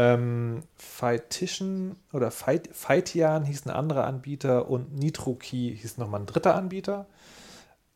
[0.00, 6.54] Ähm, Fightition oder Fight, Fightian hieß ein anderer Anbieter und NitroKey hieß nochmal ein dritter
[6.54, 7.06] Anbieter.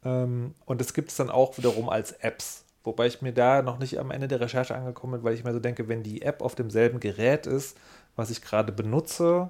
[0.05, 2.67] Ähm, und das gibt es dann auch wiederum als Apps.
[2.83, 5.55] Wobei ich mir da noch nicht am Ende der Recherche angekommen bin, weil ich mir
[5.55, 7.79] so denke, wenn die App auf demselben Gerät ist,
[8.17, 9.49] was ich gerade benutze,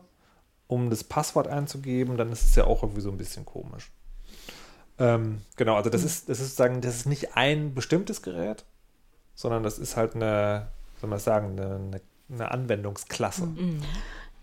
[0.69, 3.91] um das Passwort einzugeben, dann ist es ja auch irgendwie so ein bisschen komisch.
[5.01, 6.07] Ähm, genau, also das mhm.
[6.07, 8.65] ist, das ist sagen, das ist nicht ein bestimmtes Gerät,
[9.35, 10.69] sondern das ist halt eine,
[11.01, 13.47] soll man sagen, eine, eine Anwendungsklasse.
[13.47, 13.81] Mhm.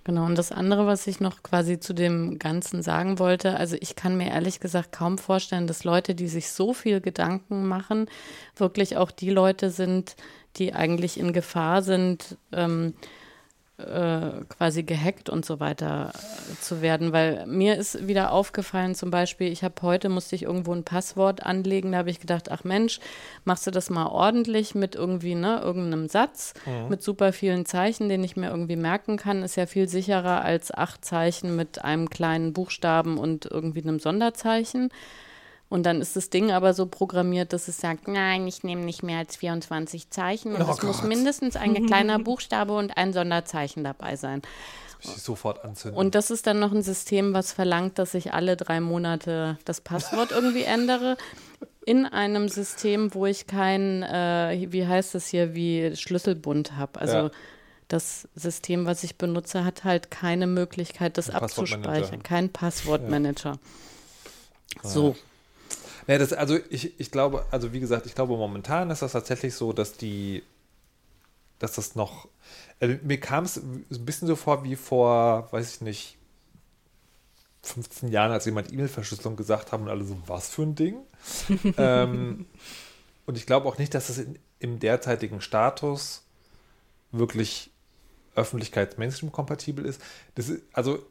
[0.04, 3.96] Genau, und das andere, was ich noch quasi zu dem Ganzen sagen wollte, also ich
[3.96, 8.08] kann mir ehrlich gesagt kaum vorstellen, dass Leute, die sich so viel Gedanken machen,
[8.56, 10.16] wirklich auch die Leute sind,
[10.56, 12.96] die eigentlich in Gefahr sind, ähm,
[13.88, 19.12] äh, quasi gehackt und so weiter äh, zu werden, weil mir ist wieder aufgefallen, zum
[19.12, 22.64] Beispiel, ich habe heute musste ich irgendwo ein Passwort anlegen, da habe ich gedacht, ach
[22.64, 23.00] Mensch,
[23.46, 26.90] machst du das mal ordentlich mit irgendwie, ne, irgendeinem Satz, mhm.
[26.90, 30.74] mit super vielen Zeichen, den ich mir irgendwie merken kann, ist ja viel sicherer als
[30.74, 34.90] acht Zeichen mit einem kleinen Buchstaben und irgendwie einem Sonderzeichen.
[35.72, 39.04] Und dann ist das Ding aber so programmiert, dass es sagt, nein, ich nehme nicht
[39.04, 40.84] mehr als 24 Zeichen und oh es Gott.
[40.84, 44.42] muss mindestens ein kleiner Buchstabe und ein Sonderzeichen dabei sein.
[45.00, 45.98] Sofort anzünden.
[45.98, 49.80] Und das ist dann noch ein System, was verlangt, dass ich alle drei Monate das
[49.80, 51.16] Passwort irgendwie ändere.
[51.86, 57.00] In einem System, wo ich kein, äh, wie heißt das hier, wie Schlüsselbund habe.
[57.00, 57.32] Also ja.
[57.88, 62.24] das System, was ich benutze, hat halt keine Möglichkeit, das abzuspeichern.
[62.24, 63.58] Kein Passwortmanager.
[64.84, 64.90] Ja.
[64.90, 65.16] So.
[66.08, 69.54] Ja, das, also ich, ich glaube, also wie gesagt, ich glaube momentan ist das tatsächlich
[69.54, 70.44] so, dass die,
[71.60, 72.28] dass das noch,
[72.80, 76.18] also mir kam es ein bisschen so vor wie vor, weiß ich nicht,
[77.64, 80.98] 15 Jahren, als jemand E-Mail-Verschlüsselung gesagt haben und alle so, was für ein Ding?
[81.78, 82.48] ähm,
[83.28, 86.24] und ich glaube auch nicht, dass es in, im derzeitigen Status
[87.12, 87.70] wirklich
[88.36, 90.02] Öffentlichkeits-Mainstream-kompatibel ist.
[90.36, 90.64] Ist.
[90.74, 91.06] Also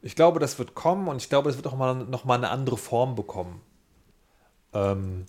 [0.00, 2.48] ich glaube, das wird kommen und ich glaube, es wird auch mal noch mal eine
[2.48, 3.60] andere Form bekommen
[4.72, 5.26] ähm,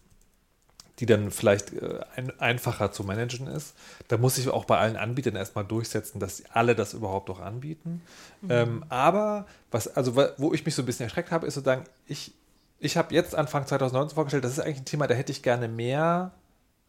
[1.00, 3.76] die dann vielleicht äh, ein, einfacher zu managen ist.
[4.08, 8.02] Da muss ich auch bei allen Anbietern erstmal durchsetzen, dass alle das überhaupt auch anbieten.
[8.42, 8.52] Mhm.
[8.52, 12.34] Ähm, aber was, also wo ich mich so ein bisschen erschreckt habe, ist sozusagen, ich,
[12.80, 15.68] ich habe jetzt Anfang 2019 vorgestellt, das ist eigentlich ein Thema, da hätte ich gerne
[15.68, 16.34] mehr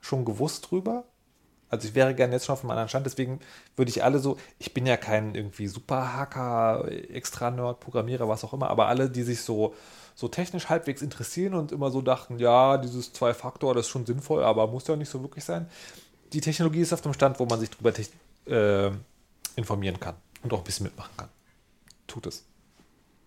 [0.00, 1.04] schon gewusst drüber.
[1.72, 3.40] Also ich wäre gerne jetzt schon auf einem anderen Stand, deswegen
[3.76, 8.68] würde ich alle so, ich bin ja kein irgendwie Super-Hacker, Extra-Nerd, Programmierer, was auch immer,
[8.68, 9.74] aber alle, die sich so
[10.14, 14.44] so technisch halbwegs interessieren und immer so dachten, ja, dieses Zwei-Faktor, das ist schon sinnvoll,
[14.44, 15.66] aber muss ja nicht so wirklich sein.
[16.34, 17.92] Die Technologie ist auf dem Stand, wo man sich darüber
[18.46, 18.90] äh,
[19.56, 21.28] informieren kann und auch ein bisschen mitmachen kann.
[22.06, 22.44] Tut es.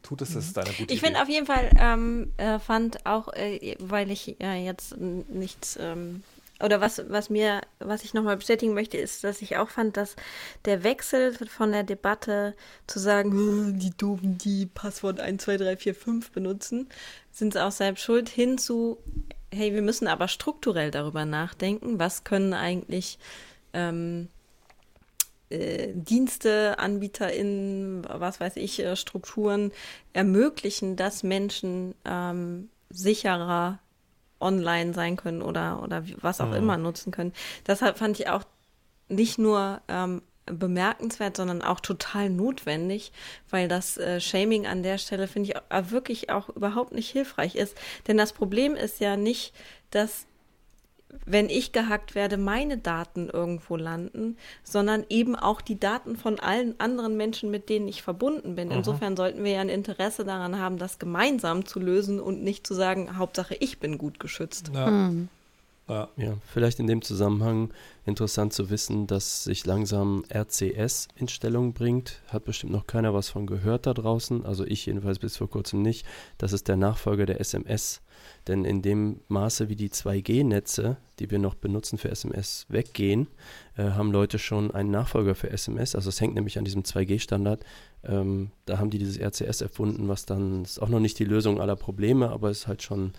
[0.04, 3.34] Tut es, das ist eine gute Ich finde auf jeden Fall, ähm, äh, fand auch,
[3.34, 6.24] äh, weil ich äh, jetzt nichts ähm,
[6.64, 10.16] oder was, was mir, was ich nochmal bestätigen möchte, ist, dass ich auch fand, dass
[10.64, 12.56] der Wechsel von der Debatte
[12.88, 16.88] zu sagen, hm, die doofen, die Passwort 1, 2, 3, 4, 5 benutzen,
[17.32, 18.98] sind sie auch selbst schuld, hin zu,
[19.54, 23.20] hey, wir müssen aber strukturell darüber nachdenken, was können eigentlich
[23.74, 24.30] ähm,
[25.50, 29.74] äh, Dienste, AnbieterInnen, was weiß ich, äh, Strukturen
[30.14, 33.80] ermöglichen, dass Menschen ähm, sicherer
[34.40, 36.56] online sein können oder, oder was auch Mhm.
[36.56, 37.34] immer nutzen können.
[37.68, 38.44] Deshalb fand ich auch
[39.08, 43.12] nicht nur ähm, bemerkenswert, sondern auch total notwendig,
[43.50, 47.56] weil das äh, Shaming an der Stelle, finde ich, auch, wirklich auch überhaupt nicht hilfreich
[47.56, 47.76] ist.
[48.08, 49.54] Denn das Problem ist ja nicht,
[49.92, 50.28] dass
[51.26, 56.80] wenn ich gehackt werde, meine Daten irgendwo landen, sondern eben auch die Daten von allen
[56.80, 58.72] anderen Menschen, mit denen ich verbunden bin.
[58.72, 62.74] Insofern sollten wir ja ein Interesse daran haben, das gemeinsam zu lösen und nicht zu
[62.74, 64.72] sagen, Hauptsache ich bin gut geschützt.
[64.74, 65.12] Ja.
[65.88, 66.10] Ja.
[66.18, 67.72] Ja, vielleicht in dem Zusammenhang
[68.06, 72.22] interessant zu wissen, dass sich langsam RCS in Stellung bringt.
[72.28, 74.46] Hat bestimmt noch keiner was von gehört da draußen.
[74.46, 76.06] Also ich jedenfalls bis vor kurzem nicht.
[76.40, 78.02] Das ist der Nachfolger der SMS.
[78.48, 83.28] Denn in dem Maße, wie die 2G-Netze, die wir noch benutzen für SMS, weggehen,
[83.78, 85.94] äh, haben Leute schon einen Nachfolger für SMS.
[85.94, 87.64] Also es hängt nämlich an diesem 2G-Standard.
[88.04, 91.62] Ähm, da haben die dieses RCS erfunden, was dann ist auch noch nicht die Lösung
[91.62, 93.14] aller Probleme, aber ist halt schon,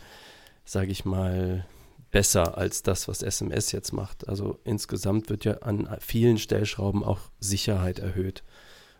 [0.64, 1.64] sage ich mal,
[2.10, 4.28] besser als das, was SMS jetzt macht.
[4.28, 8.42] Also insgesamt wird ja an vielen Stellschrauben auch Sicherheit erhöht.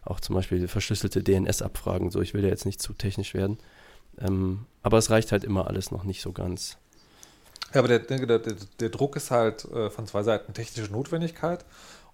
[0.03, 2.11] Auch zum Beispiel verschlüsselte DNS-Abfragen.
[2.11, 3.59] So, ich will ja jetzt nicht zu technisch werden.
[4.19, 6.79] Ähm, aber es reicht halt immer alles noch nicht so ganz.
[7.75, 11.65] Ja, aber der, der, der, der Druck ist halt äh, von zwei Seiten technische Notwendigkeit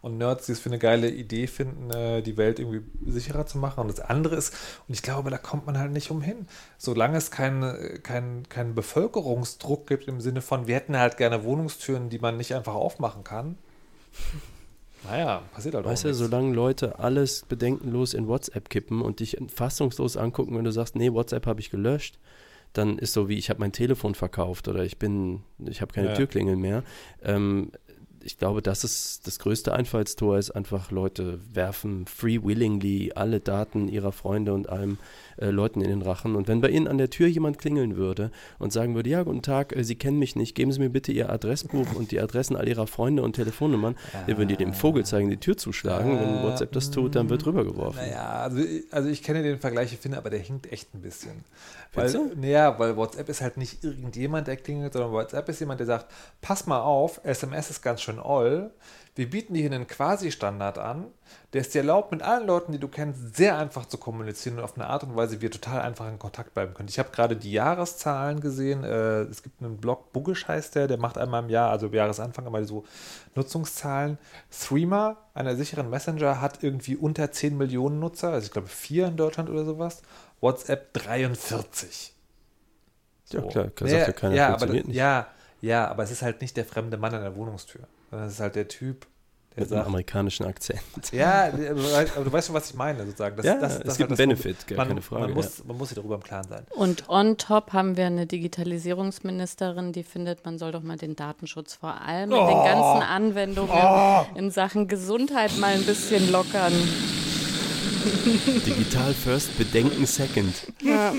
[0.03, 3.57] und Nerds, die es für eine geile Idee finden, äh, die Welt irgendwie sicherer zu
[3.57, 3.81] machen.
[3.81, 4.53] Und das andere ist,
[4.89, 6.47] und ich glaube, da kommt man halt nicht umhin.
[6.77, 12.11] Solange es keinen kein, kein Bevölkerungsdruck gibt im Sinne von, wir hätten halt gerne Wohnungstüren,
[12.11, 13.57] die man nicht einfach aufmachen kann.
[15.05, 20.17] Naja, passiert halt Weißt du, solange Leute alles bedenkenlos in WhatsApp kippen und dich fassungslos
[20.17, 22.21] angucken, wenn du sagst, nee, WhatsApp habe ich gelöscht,
[22.73, 26.11] dann ist so wie, ich habe mein Telefon verkauft oder ich bin, ich habe keine
[26.11, 26.15] Ja.
[26.15, 26.85] Türklingel mehr.
[27.23, 27.73] Ähm,
[28.25, 33.89] ich glaube, das ist das größte Einfallstor, ist einfach Leute werfen free willingly alle Daten
[33.89, 34.99] ihrer Freunde und allem
[35.37, 36.37] äh, Leuten in den Rachen.
[36.37, 39.43] Und wenn bei Ihnen an der Tür jemand klingeln würde und sagen würde, ja, guten
[39.43, 42.57] Tag, äh, Sie kennen mich nicht, geben Sie mir bitte Ihr Adressbuch und die Adressen
[42.57, 46.19] all Ihrer Freunde und Telefonnummern, dann würden die dem Vogel zeigen, die Tür zuschlagen.
[46.19, 48.01] Wenn WhatsApp das tut, dann wird rübergeworfen.
[48.01, 51.45] Naja, also, also ich kenne den Vergleich, ich finde, aber der hinkt echt ein bisschen.
[51.95, 55.81] Weil, Findest naja, weil WhatsApp ist halt nicht irgendjemand, der klingelt, sondern WhatsApp ist jemand,
[55.81, 56.07] der sagt,
[56.41, 58.71] pass mal auf, SMS ist ganz schön oll.
[59.15, 61.07] Wir bieten dir hier einen Quasi-Standard an,
[61.53, 64.65] der es dir erlaubt, mit allen Leuten, die du kennst, sehr einfach zu kommunizieren und
[64.65, 66.89] auf eine Art und Weise, wie ihr total einfach in Kontakt bleiben könnt.
[66.89, 68.85] Ich habe gerade die Jahreszahlen gesehen.
[68.85, 72.47] Äh, es gibt einen Blog, Buggisch heißt der, der macht einmal im Jahr, also Jahresanfang,
[72.47, 72.85] immer so
[73.35, 74.17] Nutzungszahlen.
[74.51, 79.19] Threema, einer sicheren Messenger, hat irgendwie unter 10 Millionen Nutzer, also ich glaube vier in
[79.19, 80.01] Deutschland oder sowas.
[80.41, 82.15] WhatsApp 43.
[83.33, 85.27] Ja, klar, sagt ja, ja ja, aber, ja,
[85.61, 87.83] ja, aber es ist halt nicht der fremde Mann an der Wohnungstür,
[88.13, 89.07] sondern es ist halt der Typ,
[89.57, 90.81] der Mit einem sagt, amerikanischen Akzent.
[91.13, 93.37] ja, aber du weißt- aber du weißt schon, was ich meine, sozusagen.
[93.37, 95.23] Das, Ja, das, es das ist gibt halt einen das Benefit, gar man, keine Frage,
[95.25, 96.65] Man muss, man muss sich darüber im Klaren sein.
[96.71, 101.75] Und on top haben wir eine Digitalisierungsministerin, die findet, man soll doch mal den Datenschutz
[101.75, 103.77] vor allem mit den ganzen Anwendungen
[104.37, 106.73] in Sachen Gesundheit mal ein bisschen lockern.
[108.67, 110.55] Digital first, Bedenken second.
[110.81, 111.13] Ja.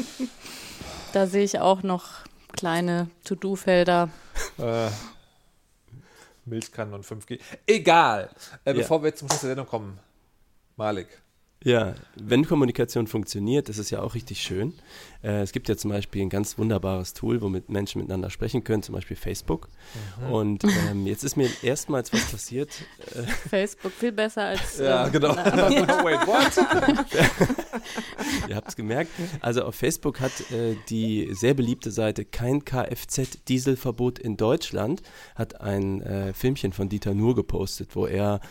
[1.13, 2.05] Da sehe ich auch noch
[2.51, 4.09] kleine To-Do-Felder.
[4.57, 4.87] Äh,
[6.45, 7.39] Milchkannen und 5G.
[7.65, 8.29] Egal.
[8.65, 8.77] Äh, Ja.
[8.77, 9.99] Bevor wir jetzt zum Schluss der Sendung kommen,
[10.75, 11.07] Malik.
[11.63, 14.73] Ja, wenn Kommunikation funktioniert, ist es ja auch richtig schön.
[15.23, 18.83] Äh, es gibt ja zum Beispiel ein ganz wunderbares Tool, womit Menschen miteinander sprechen können,
[18.83, 19.69] zum Beispiel Facebook.
[20.29, 22.69] Und ähm, jetzt ist mir erstmals was passiert.
[23.15, 24.77] Äh, Facebook viel besser als.
[24.77, 25.29] Ja, äh, genau.
[25.35, 26.57] Wait, what?
[28.49, 29.11] ihr habt es gemerkt.
[29.39, 35.01] Also auf Facebook hat äh, die sehr beliebte Seite Kein Kfz-Dieselverbot in Deutschland
[35.35, 38.41] hat ein äh, Filmchen von Dieter Nuhr gepostet, wo er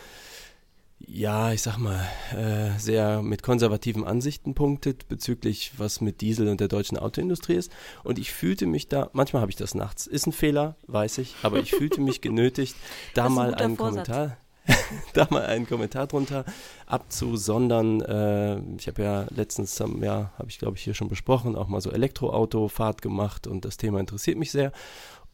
[1.05, 1.99] ja, ich sag mal,
[2.35, 7.71] äh, sehr mit konservativen Ansichten punktet bezüglich, was mit Diesel und der deutschen Autoindustrie ist.
[8.03, 11.35] Und ich fühlte mich da, manchmal habe ich das nachts, ist ein Fehler, weiß ich,
[11.43, 12.75] aber ich fühlte mich genötigt,
[13.13, 14.07] da ein mal einen Vorsatz.
[14.07, 14.37] Kommentar,
[15.13, 16.45] da mal einen Kommentar drunter
[16.85, 18.01] abzusondern.
[18.01, 21.81] Äh, ich habe ja letztens, ja, habe ich glaube ich hier schon besprochen, auch mal
[21.81, 24.71] so Elektroautofahrt gemacht und das Thema interessiert mich sehr.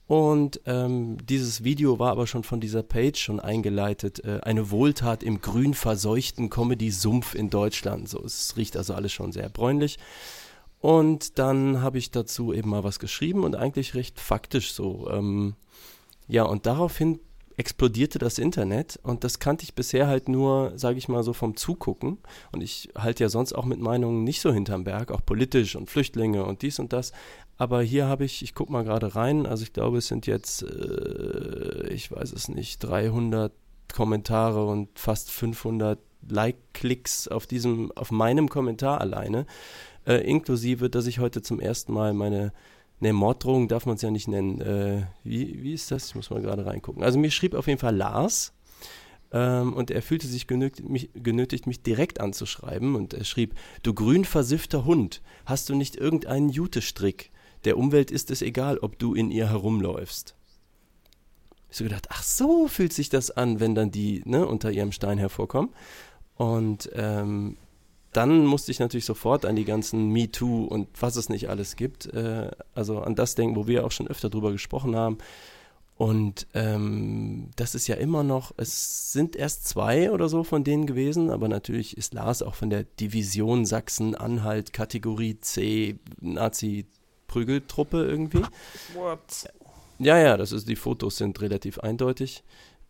[0.09, 4.25] Und ähm, dieses Video war aber schon von dieser Page schon eingeleitet.
[4.25, 8.09] Äh, eine Wohltat im grün verseuchten Comedy-Sumpf in Deutschland.
[8.09, 9.99] So, es riecht also alles schon sehr bräunlich.
[10.79, 15.07] Und dann habe ich dazu eben mal was geschrieben und eigentlich recht faktisch so.
[15.11, 15.53] Ähm,
[16.27, 17.19] ja, und daraufhin
[17.57, 21.55] explodierte das Internet und das kannte ich bisher halt nur, sage ich mal so, vom
[21.55, 22.17] Zugucken.
[22.51, 25.87] Und ich halte ja sonst auch mit Meinungen nicht so hinterm Berg, auch politisch und
[25.87, 27.11] Flüchtlinge und dies und das.
[27.59, 30.63] Aber hier habe ich, ich gucke mal gerade rein, also ich glaube, es sind jetzt,
[30.63, 33.51] äh, ich weiß es nicht, 300
[33.93, 39.45] Kommentare und fast 500 Like-Klicks auf diesem, auf meinem Kommentar alleine,
[40.07, 42.53] äh, inklusive, dass ich heute zum ersten Mal meine
[43.01, 44.59] Ne, Morddrohung darf man es ja nicht nennen.
[44.59, 46.09] Äh, wie, wie ist das?
[46.09, 47.01] Ich muss mal gerade reingucken.
[47.01, 48.53] Also mir schrieb auf jeden Fall Lars
[49.31, 53.93] ähm, und er fühlte sich genötigt mich, genötigt, mich direkt anzuschreiben und er schrieb, du
[53.93, 57.31] grün versiffter Hund, hast du nicht irgendeinen Jutestrick?
[57.65, 60.35] Der Umwelt ist es egal, ob du in ihr herumläufst.
[61.69, 64.91] Ich so gedacht, ach so fühlt sich das an, wenn dann die ne, unter ihrem
[64.91, 65.71] Stein hervorkommen.
[66.35, 67.57] Und ähm,
[68.11, 72.07] dann musste ich natürlich sofort an die ganzen MeToo und was es nicht alles gibt,
[72.07, 75.17] äh, also an das denken, wo wir auch schon öfter drüber gesprochen haben.
[75.95, 80.87] Und ähm, das ist ja immer noch, es sind erst zwei oder so von denen
[80.87, 85.99] gewesen, aber natürlich ist Lars auch von der Division Sachsen-Anhalt Kategorie C
[87.29, 88.43] Nazi-Prügeltruppe irgendwie.
[88.93, 89.51] What?
[89.99, 92.43] Ja, ja, das ist, die Fotos sind relativ eindeutig.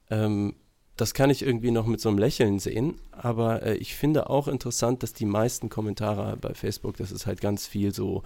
[0.09, 0.55] Ähm,
[0.95, 2.95] das kann ich irgendwie noch mit so einem Lächeln sehen.
[3.11, 7.41] Aber äh, ich finde auch interessant, dass die meisten Kommentare bei Facebook, das ist halt
[7.41, 8.23] ganz viel so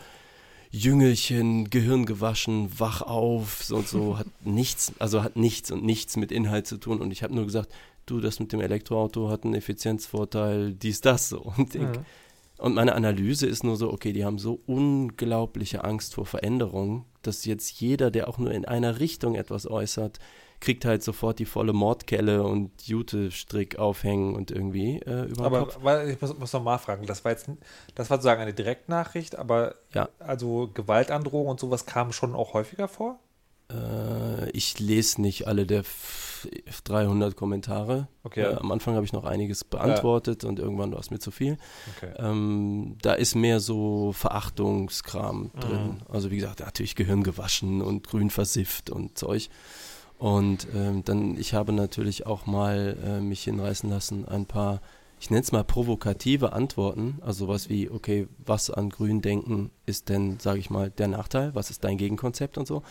[0.71, 6.31] Jüngelchen, Gehirn gewaschen, wach auf und so, hat nichts, also hat nichts und nichts mit
[6.31, 6.99] Inhalt zu tun.
[6.99, 7.71] Und ich habe nur gesagt,
[8.05, 11.53] du, das mit dem Elektroauto hat einen Effizienzvorteil, dies, das so.
[11.57, 12.05] Und, ich, mhm.
[12.63, 17.43] Und meine Analyse ist nur so, okay, die haben so unglaubliche Angst vor Veränderung, dass
[17.43, 20.19] jetzt jeder, der auch nur in einer Richtung etwas äußert,
[20.61, 26.11] kriegt halt sofort die volle Mordkelle und Jute-Strick aufhängen und irgendwie äh, über Aber weil,
[26.11, 27.49] ich muss, muss noch mal fragen, das war jetzt,
[27.95, 30.07] das war sozusagen eine Direktnachricht, aber ja.
[30.19, 33.19] also Gewaltandrohung und sowas kam schon auch häufiger vor?
[33.69, 35.83] Äh, ich lese nicht alle der
[36.83, 38.07] 300 Kommentare.
[38.23, 38.41] Okay.
[38.41, 40.49] Äh, am Anfang habe ich noch einiges beantwortet ja.
[40.49, 41.57] und irgendwann war es mir zu viel.
[41.95, 42.13] Okay.
[42.17, 45.85] Ähm, da ist mehr so Verachtungskram drin.
[45.85, 45.97] Mhm.
[46.09, 49.49] Also wie gesagt, natürlich Gehirn gewaschen und grün versifft und Zeug.
[50.17, 54.81] Und ähm, dann, ich habe natürlich auch mal äh, mich hinreißen lassen, ein paar,
[55.23, 60.09] ich nenne es mal provokative Antworten, also sowas wie, okay, was an Grün denken ist
[60.09, 62.83] denn, sage ich mal, der Nachteil, was ist dein Gegenkonzept und so.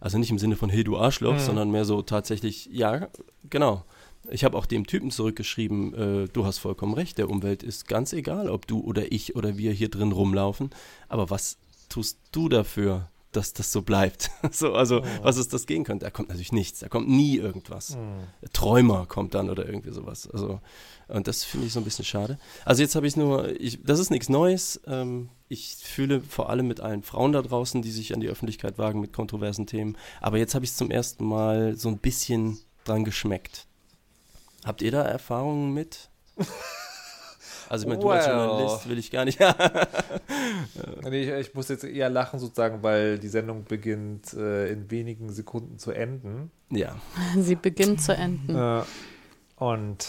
[0.00, 1.38] Also nicht im Sinne von, hey du Arschloch, mhm.
[1.38, 3.06] sondern mehr so tatsächlich, ja,
[3.48, 3.84] genau.
[4.28, 8.12] Ich habe auch dem Typen zurückgeschrieben, äh, du hast vollkommen recht, der Umwelt ist ganz
[8.12, 10.70] egal, ob du oder ich oder wir hier drin rumlaufen,
[11.08, 11.56] aber was
[11.88, 14.30] tust du dafür, dass das so bleibt.
[14.50, 15.04] so, also, oh.
[15.22, 16.06] was es das gehen könnte.
[16.06, 17.96] Da kommt natürlich nichts, da kommt nie irgendwas.
[17.96, 18.48] Oh.
[18.52, 20.28] Träumer kommt dann oder irgendwie sowas.
[20.28, 20.60] Also,
[21.08, 22.38] und das finde ich so ein bisschen schade.
[22.64, 24.80] Also, jetzt habe ich nur, ich, das ist nichts Neues.
[24.86, 28.78] Ähm, ich fühle vor allem mit allen Frauen da draußen, die sich an die Öffentlichkeit
[28.78, 29.96] wagen mit kontroversen Themen.
[30.20, 33.66] Aber jetzt habe ich es zum ersten Mal so ein bisschen dran geschmeckt.
[34.64, 36.10] Habt ihr da Erfahrungen mit?
[37.68, 39.40] Also ich meine, du als Journalist will ich gar nicht.
[41.10, 45.32] nee, ich, ich, muss jetzt eher lachen sozusagen, weil die Sendung beginnt äh, in wenigen
[45.32, 46.50] Sekunden zu enden.
[46.70, 46.96] Ja.
[47.38, 48.54] Sie beginnt zu enden.
[48.54, 48.82] Äh,
[49.56, 50.06] und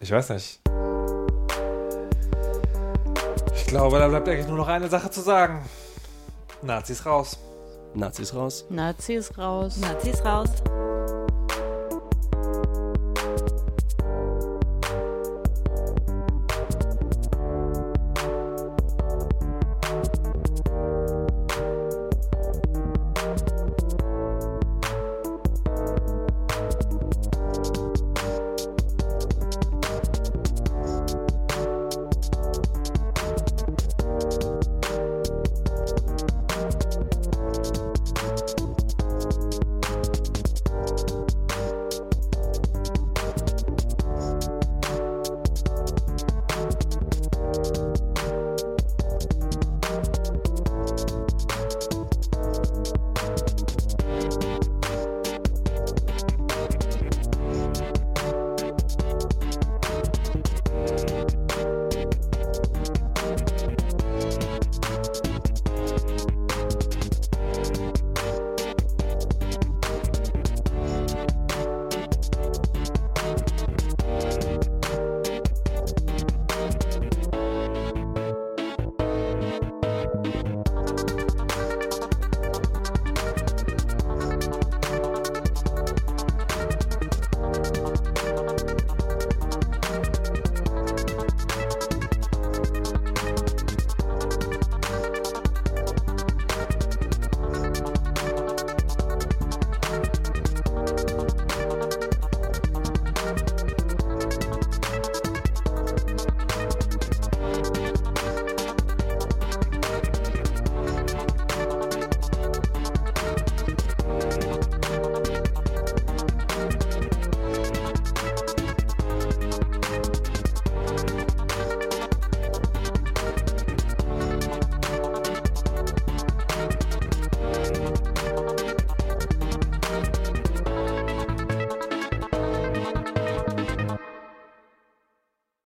[0.00, 0.60] ich weiß nicht.
[3.56, 5.62] Ich glaube, da bleibt eigentlich nur noch eine Sache zu sagen.
[6.62, 7.38] Nazis raus.
[7.94, 8.64] Nazis raus.
[8.70, 9.78] Nazis raus.
[9.78, 10.50] Nazis raus.